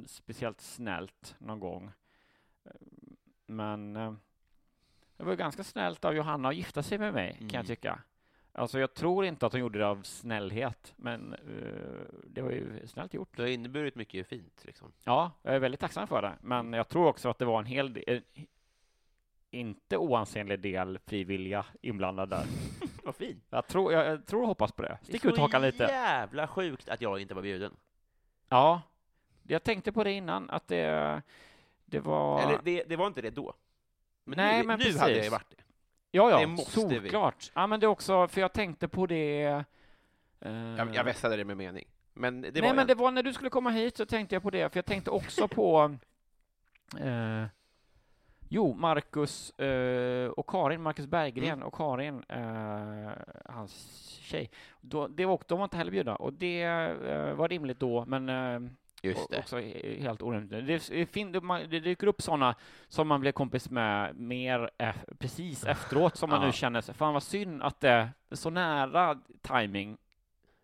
[0.06, 1.90] speciellt snällt någon gång.
[2.64, 2.70] Eh,
[3.46, 3.92] Men
[5.16, 7.54] det var ganska snällt av Johanna att gifta sig med mig, kan Mm.
[7.54, 7.98] jag tycka.
[8.52, 11.36] Alltså, jag tror inte att hon gjorde det av snällhet, men
[12.26, 13.36] det var ju snällt gjort.
[13.36, 14.92] Det har inneburit mycket fint, liksom.
[15.04, 17.66] Ja, jag är väldigt tacksam för det, men jag tror också att det var en
[17.66, 18.22] hel del,
[19.50, 22.44] inte oansenlig del frivilliga inblandad där.
[23.04, 23.44] Vad fint.
[23.50, 24.98] Jag tror, jag, jag tror och hoppas på det.
[25.02, 25.84] Stick ut hakan lite.
[25.84, 27.76] jävla sjukt att jag inte var bjuden.
[28.48, 28.82] Ja,
[29.42, 31.22] Jag tänkte på det innan, att det,
[31.84, 32.42] det var...
[32.42, 33.54] Eller det, det var inte det då.
[34.24, 35.00] Men Nej, nu, men nu precis.
[35.00, 35.62] hade det varit det.
[36.10, 37.00] ja, ja, det måste vi.
[37.00, 37.52] solklart.
[37.54, 39.42] Ja, men det är också, för jag tänkte på det...
[40.40, 41.84] eh, Jag, jag vässade det med mening.
[42.14, 42.86] Men det Nej, var men jag.
[42.88, 45.10] det var när du skulle komma hit så tänkte jag på det, för jag tänkte
[45.10, 45.96] också på
[47.00, 47.44] eh,
[48.48, 51.62] Jo, Marcus eh, och Karin, Marcus Berggren Mm.
[51.66, 53.10] och Karin, eh,
[53.44, 54.50] hans tjej.
[54.80, 58.28] Då, det var, de var inte heller bjudna, och det eh, var rimligt då, men
[58.28, 58.70] eh,
[59.02, 59.38] Just det.
[59.38, 60.50] också he- helt orimligt.
[60.50, 61.32] Det, det, fin-
[61.70, 62.54] dyker upp sådana
[62.88, 64.70] som man blev kompis med mer
[65.18, 66.46] precis efteråt, som man Ja.
[66.46, 69.96] nu känner sig, fan vad synd att det är så nära timing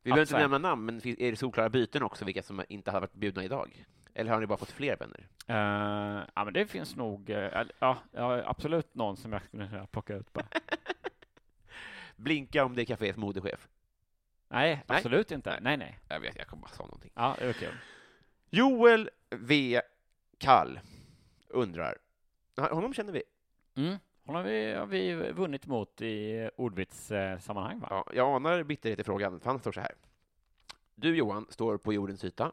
[0.02, 3.00] Vi behöver inte nämna namn, men är det solklara byten också, vilka som inte hade
[3.00, 3.84] varit bjudna idag?
[4.14, 5.28] Eller har ni bara fått fler vänner?
[5.46, 7.98] Eh, ja, men det finns nog, eh, eller- ja,
[8.44, 10.46] absolut någon som jag skulle kunna plocka ut bara.
[12.16, 13.68] Blinka om det är kaféets modechef.
[14.48, 14.96] Nej, Nej.
[14.98, 15.58] absolut inte.
[15.60, 15.98] Nej, nej.
[16.08, 17.10] Jag vet, jag kommer bara säga någonting.
[17.14, 17.72] Ja, det är okej.
[18.50, 19.80] Joel V.
[20.38, 20.80] Kall
[21.48, 21.98] undrar.
[22.56, 23.22] Honom känner vi.
[23.76, 23.96] Mm.
[24.24, 27.86] Hon har vi, har vi vunnit mot i ordvitssammanhang, va?
[27.90, 29.92] Ja, jag anar bitterhet i frågan, för han står så här.
[30.94, 32.52] Du Johan står på jordens yta.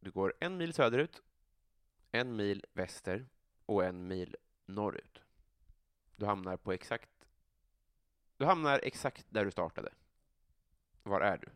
[0.00, 1.22] Du går en mil söderut,
[2.12, 3.26] en mil väster
[3.66, 4.36] och en mil
[4.66, 5.22] norrut.
[6.16, 7.10] Du hamnar på exakt...
[8.36, 9.92] Du hamnar exakt där du startade.
[11.02, 11.50] Var är du?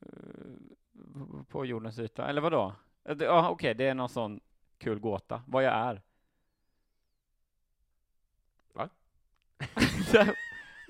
[0.00, 2.74] Eh, På jordens yta, eller vad då?
[3.18, 4.40] Ja, okej, det är någon sån
[4.78, 5.42] kul gåta.
[5.46, 6.02] Vad jag är.
[8.72, 8.88] Va?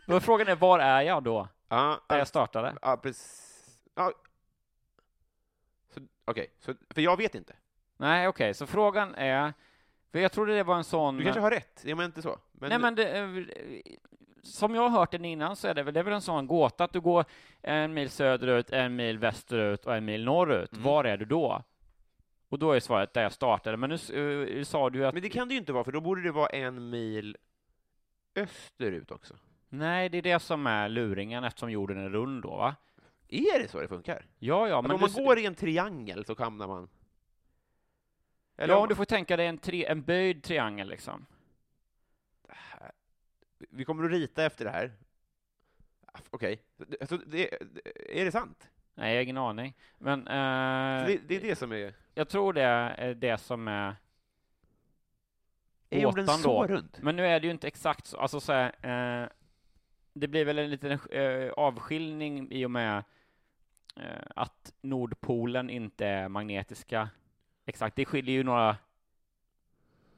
[0.20, 1.48] Frågan är, var är jag då?
[1.68, 2.76] Ja, Där jag startade?
[2.82, 3.51] ja precis.
[3.94, 4.12] Ja.
[6.24, 7.56] Okej, så, för jag vet inte.
[7.96, 9.52] Nej, okej, så frågan är,
[10.12, 11.16] för jag trodde det var en sån...
[11.16, 12.38] Du kanske har rätt, jag menar inte så.
[12.52, 13.44] Men, Nej, men det, eh,
[14.42, 16.46] som jag har hört den innan så är det väl, det är väl en sån
[16.46, 17.24] gåta att du går
[17.62, 20.72] en mil söderut, en mil västerut och en mil norrut.
[20.72, 20.84] Mm.
[20.84, 21.62] Var är du då?
[22.48, 23.76] Och då är svaret där jag startade.
[23.76, 26.00] Men nu eh, sa du att men det kan det ju inte vara, för då
[26.00, 27.36] borde det vara en mil
[28.34, 29.34] österut också.
[29.68, 32.74] nej, det är det som är luringen eftersom jorden är rund då, va?
[33.34, 34.26] Är det så det funkar?
[34.38, 36.88] Ja, ja, Men men om du, man går i en triangel så hamnar man...
[38.56, 41.26] Eller ja, om- du får tänka dig en, tre, en böjd triangel liksom.
[43.58, 44.92] Vi kommer att rita efter det här.
[46.30, 46.62] Okej,
[47.00, 47.54] alltså, det,
[48.20, 48.68] är det sant?
[48.94, 49.74] Nej, jag har ingen aning.
[49.98, 51.94] Men eh, det, det är det som är...
[52.14, 53.96] jag tror det är det som är
[55.90, 56.74] Är gåtan så då.
[56.74, 56.98] rund?
[57.02, 58.16] Men nu är det ju inte exakt så.
[58.18, 59.28] Alltså så här, eh,
[60.12, 63.04] det blir väl en liten eh, avskiljning i och med
[64.36, 67.08] att Nordpolen inte är magnetiska.
[67.64, 68.76] Exakt, det skiljer ju några...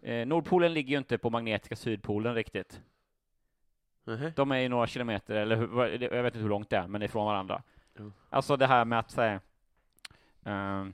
[0.03, 2.81] Eh, Nordpolen ligger ju inte på magnetiska Sydpolen riktigt.
[4.05, 4.33] Mhm.
[4.37, 7.01] De är ju några kilometer, eller hur, jag vet inte hur långt det är, men
[7.01, 7.63] det är från varandra.
[7.99, 8.13] Jo.
[8.31, 9.41] Alltså det här med att säga...
[10.45, 10.87] Eh,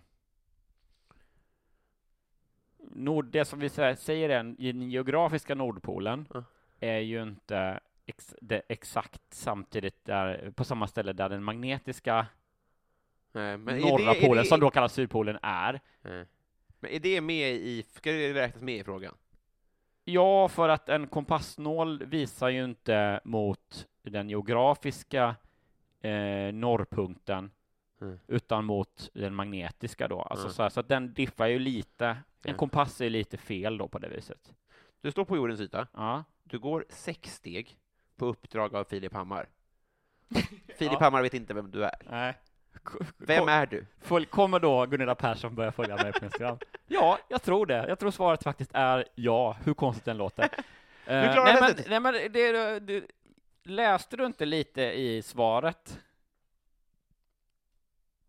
[2.79, 6.45] nord, det som vi sä- säger är den geografiska Nordpolen Ja.
[6.81, 12.27] är ju inte ex, det exakt samtidigt där, på samma ställe där den magnetiska
[13.33, 15.81] Nej, men norra det, polen, det, som då kallas Sydpolen, är.
[16.03, 16.27] Nej.
[16.81, 17.83] Men är det med i...
[17.93, 19.15] Ska det räknas med i frågan?
[20.05, 25.37] Ja, för att en kompassnål visar ju inte mot den geografiska
[26.01, 27.51] eh, norrpunkten,
[28.03, 28.19] Mm.
[28.27, 30.23] utan mot den magnetiska då.
[30.23, 30.53] Alltså Mm.
[30.55, 32.07] så, här, så att den diffar ju lite.
[32.07, 32.55] En Ja.
[32.55, 34.53] kompass är lite fel då på det viset.
[35.01, 35.87] Du står på jordens yta.
[35.93, 36.25] Ja.
[36.45, 37.79] Du går sex steg
[38.17, 39.49] på uppdrag av Filip Hammar.
[40.77, 40.99] Filip Ja.
[41.01, 41.95] Hammar vet inte vem du är.
[42.11, 42.35] Nej.
[43.19, 43.87] Vem är du?
[44.27, 46.59] Kommer då Gunilla Persson börja följa mig på Instagram?
[46.93, 47.85] Ja, jag tror det.
[47.89, 50.49] Jag tror svaret faktiskt är ja, hur konstigt den låter.
[51.05, 53.07] Klarar nej, men, nej, men det, du,
[53.63, 55.99] läste du inte lite i svaret?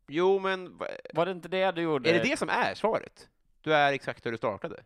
[0.08, 2.10] Jo, men va- Var det inte det du gjorde?
[2.10, 3.30] är det det som är svaret?
[3.62, 4.84] Du är exakt där du startade?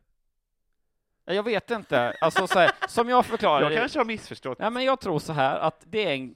[1.25, 2.17] Jag vet inte.
[2.21, 4.57] Alltså, så här, som jag förklarar Jag det- kanske har missförstått.
[4.61, 6.35] Ja, men jag tror så här att det är en...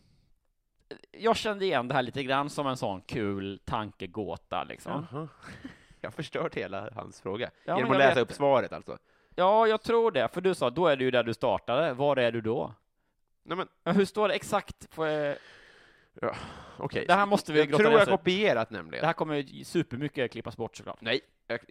[1.12, 5.08] Jag kände igen det här lite grann som en sån kul tankegåta liksom.
[5.12, 5.28] Jaha.
[6.02, 7.50] Jag har förstört hela hans fråga.
[7.66, 8.98] Ja, Genom att läsa vet upp svaret alltså.
[9.36, 11.94] Ja, jag tror det, för du sa då är du ju där du startade.
[11.94, 12.74] Var är du då?
[13.44, 14.88] Nej men, hur står det exakt?
[14.94, 15.38] Får jag-
[16.78, 17.06] okej.
[17.08, 18.12] Det här måste vi Jag tror jag i.
[18.12, 19.02] kopierat nämligen.
[19.02, 21.02] Det här kommer supermycket klippas bort såklart.
[21.02, 21.68] Nej, jag, eh,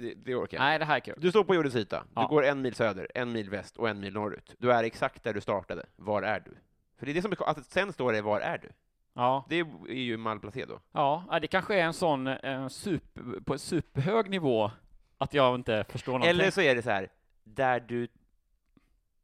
[0.00, 0.64] det, det orkar jag.
[0.64, 1.14] Nej, det här är kul.
[1.18, 2.00] Du står på jordens yta.
[2.00, 2.26] Du Ja.
[2.26, 4.54] går en mil söder, en mil väst och en mil norrut.
[4.58, 5.86] Du är exakt där du startade.
[5.96, 6.56] Var är du?
[7.00, 8.68] För det är det som är, att sen står det var är du?
[9.14, 10.80] Ja, Det är ju malplacé då.
[10.92, 14.70] ja, det kanske är en sån eh, super, på en superhög nivå
[15.18, 16.30] att jag inte förstår någonting.
[16.30, 17.08] Eller så är det så här,
[17.44, 18.08] där du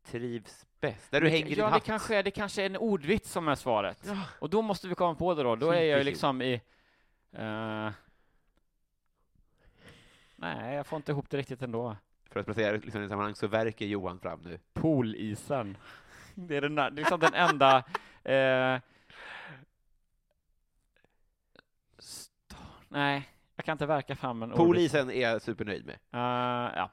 [0.05, 1.11] trivs bäst.
[1.11, 1.85] Där du hänger din ja, det hatt.
[1.85, 4.03] kanske, är, det kanske är en ordvits som är svaret.
[4.07, 4.23] Ja.
[4.39, 5.57] Och då måste vi komma på det då.
[5.57, 6.53] Då är jag ju liksom i...
[7.33, 7.91] Eh,
[10.37, 11.97] nej, jag får inte ihop det riktigt ändå.
[12.31, 14.59] För att placera liksom, i sammanhang så verkar Johan fram nu.
[14.73, 15.77] Poolisen.
[16.39, 17.85] Det är den, där, det är liksom den enda...
[18.29, 18.81] Eh,
[22.89, 24.51] nej, jag kan inte verka fram en.
[24.51, 25.95] Polisen är jag supernöjd med.
[25.95, 26.91] Eh, ja.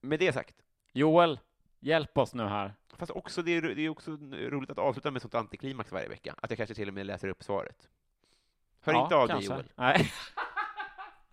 [0.00, 0.56] Med det sagt,
[0.92, 1.40] Joel,
[1.80, 2.74] hjälp oss nu här.
[2.96, 6.34] fast också det är, det är också roligt att avsluta med sånt antiklimax varje vecka,
[6.42, 7.88] att jag kanske till och med läser upp svaret.
[8.80, 9.54] Hör Ja, inte av dig kanske.
[9.54, 10.12] Joel, Nej,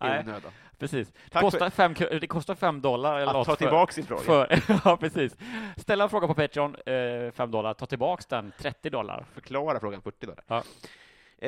[0.00, 0.52] i onödan.
[0.78, 1.12] Precis.
[1.32, 4.22] Det kostar, fem, det kostar fem dollar eller att ta tillbaka sin fråga.
[4.22, 5.36] För, ja, precis.
[5.76, 7.74] Ställa en fråga på Patreon, eh, 5 dollar.
[7.74, 9.26] Ta tillbaks den, 30 dollar.
[9.34, 10.44] Förklara frågan 40 dollar.
[10.46, 10.56] Ja.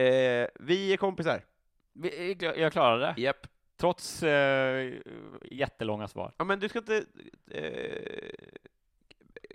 [0.00, 1.44] Eh, vi är kompisar.
[1.92, 3.46] Vi- Jag klarade det, Japp.
[3.76, 4.92] trots eh,
[5.50, 6.32] jättelånga svar.
[6.36, 7.04] Ja, men du ska inte
[7.50, 8.30] eh,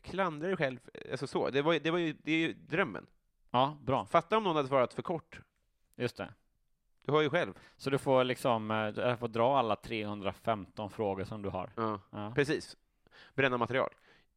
[0.03, 0.79] klandra dig själv.
[1.11, 1.49] Alltså så.
[1.49, 3.05] Det, var, det, var ju, det är ju drömmen.
[3.51, 4.05] Ja, bra.
[4.05, 5.39] Fatta om någon hade svarat för kort.
[5.95, 6.29] Just det.
[7.05, 7.53] Du har ju själv.
[7.77, 11.69] Så du får liksom, eh, du får dra alla 315 frågor som du har.
[11.75, 11.99] Ja.
[12.11, 12.31] Ja.
[12.35, 12.77] Precis.
[13.35, 13.89] Bränna material.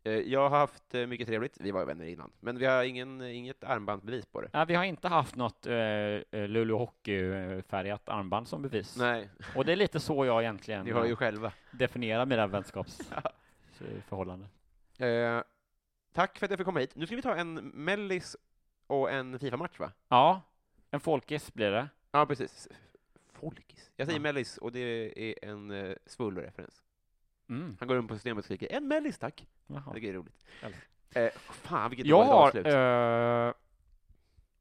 [0.05, 1.57] Eh, Jag har haft eh, mycket trevligt.
[1.61, 2.31] Vi var ju vänner innan.
[2.41, 4.49] Men vi har ingen, inget armbandbevis på det.
[4.53, 5.73] Ja, vi har inte haft något eh,
[6.31, 8.97] Luleå Hockey-färgat armband som bevis.
[8.97, 11.53] Nej, Och det är lite så jag egentligen ni har ju själva.
[11.71, 14.49] definierar mina vänskapsförhållanden.
[14.99, 15.43] Eh,
[16.13, 16.97] tack för att jag fick komma hit.
[16.97, 18.37] Nu ska vi ta en mellis
[18.87, 19.91] och en Fifa-match, va?
[20.09, 20.41] Ja,
[20.91, 21.89] en folkis blir det.
[22.17, 22.69] Ja, precis.
[23.33, 23.91] Folkis.
[23.97, 24.23] Jag säger Ja.
[24.23, 24.79] mellis, och det
[25.31, 26.83] är en uh, Svullo-referens.
[27.49, 27.77] Mm.
[27.81, 29.93] Han går runt på systemet och skriker ”En mellis, tack!” Jaha.
[29.95, 30.45] Det är roligt.
[31.15, 33.53] Eh, fan, vilket Jag har eh,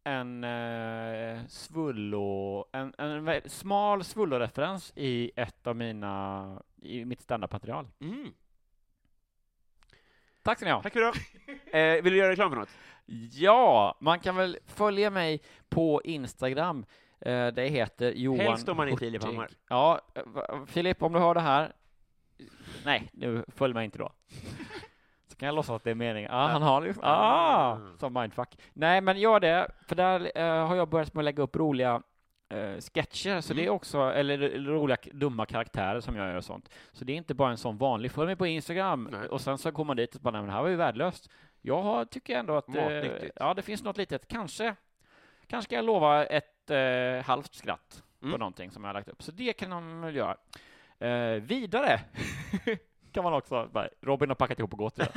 [0.03, 7.87] en eh, svullo, en, en vä- smal svullo-referens i ett av mina, i mitt standardmaterial.
[7.99, 8.33] Mm.
[10.43, 10.81] Tack ska ni ha.
[10.81, 11.15] Tack för idag.
[11.75, 12.69] Eh, vill du göra reklam för något?
[13.31, 16.85] Ja, man kan väl följa mig på Instagram.
[17.25, 18.97] Eh, det heter Johan Helst om man.
[18.97, 19.49] Filip Hammar.
[19.69, 20.01] Ja,
[20.67, 21.73] Filip, om du hör det här.
[22.85, 24.11] Nej, nu följ mig inte då.
[25.27, 26.31] Så kan jag låtsas att det är meningen.
[26.31, 28.57] Ah, han har liksom, ah, som mindfuck.
[28.73, 32.01] Nej, men gör det, för där eh, har jag börjat med att lägga upp roliga
[32.49, 33.63] eh, sketcher, så Mm.
[33.63, 36.69] det är också, eller, eller roliga dumma karaktärer som jag gör och sånt.
[36.91, 39.29] Så det är inte bara en sån vanlig, följ mig på Instagram, Nej.
[39.29, 41.29] och sen så går man dit och bara, nej men det här var ju värdelöst.
[41.61, 43.05] Jag har, tycker ändå att, eh,
[43.35, 44.75] ja det finns något litet, kanske,
[45.47, 48.39] kanske ska jag lova ett eh, halvt skratt på Mm.
[48.39, 49.23] någonting som jag har lagt upp.
[49.23, 50.35] Så det kan man väl göra.
[50.99, 51.99] Eh, vidare
[53.11, 54.99] kan man också, bara, Robin har packat ihop och gått.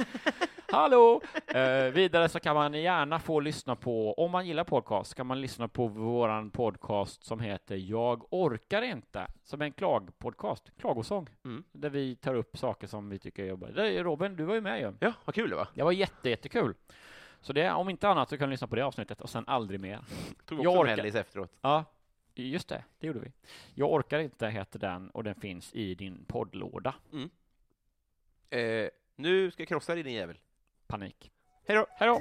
[0.72, 1.20] Hallå!
[1.54, 5.40] Eh, vidare så kan man gärna få lyssna på, om man gillar podcast, kan man
[5.40, 11.64] lyssna på våran podcast som heter Jag orkar inte, som är en klagpodcast, klagosång, Mm.
[11.72, 14.02] där vi tar upp saker som vi tycker är jobbiga.
[14.02, 14.92] Robin, du var ju med ju.
[15.00, 15.68] Ja, vad kul det var.
[15.74, 16.74] Det var jätte, jättekul.
[17.40, 19.80] Så det, om inte annat så kan du lyssna på det avsnittet och sen aldrig
[19.80, 20.00] mer.
[20.46, 21.16] Tog Jag orkar.
[21.16, 21.52] efteråt.
[21.60, 21.84] Ja,
[22.34, 23.32] just det, det gjorde vi.
[23.74, 26.94] Jag orkar inte heter den och den finns i din poddlåda.
[28.50, 30.38] Eh, nu ska jag krossa dig din jävel.
[30.86, 31.32] Panik.
[31.66, 31.86] Hej då!
[31.90, 32.20] Hej då!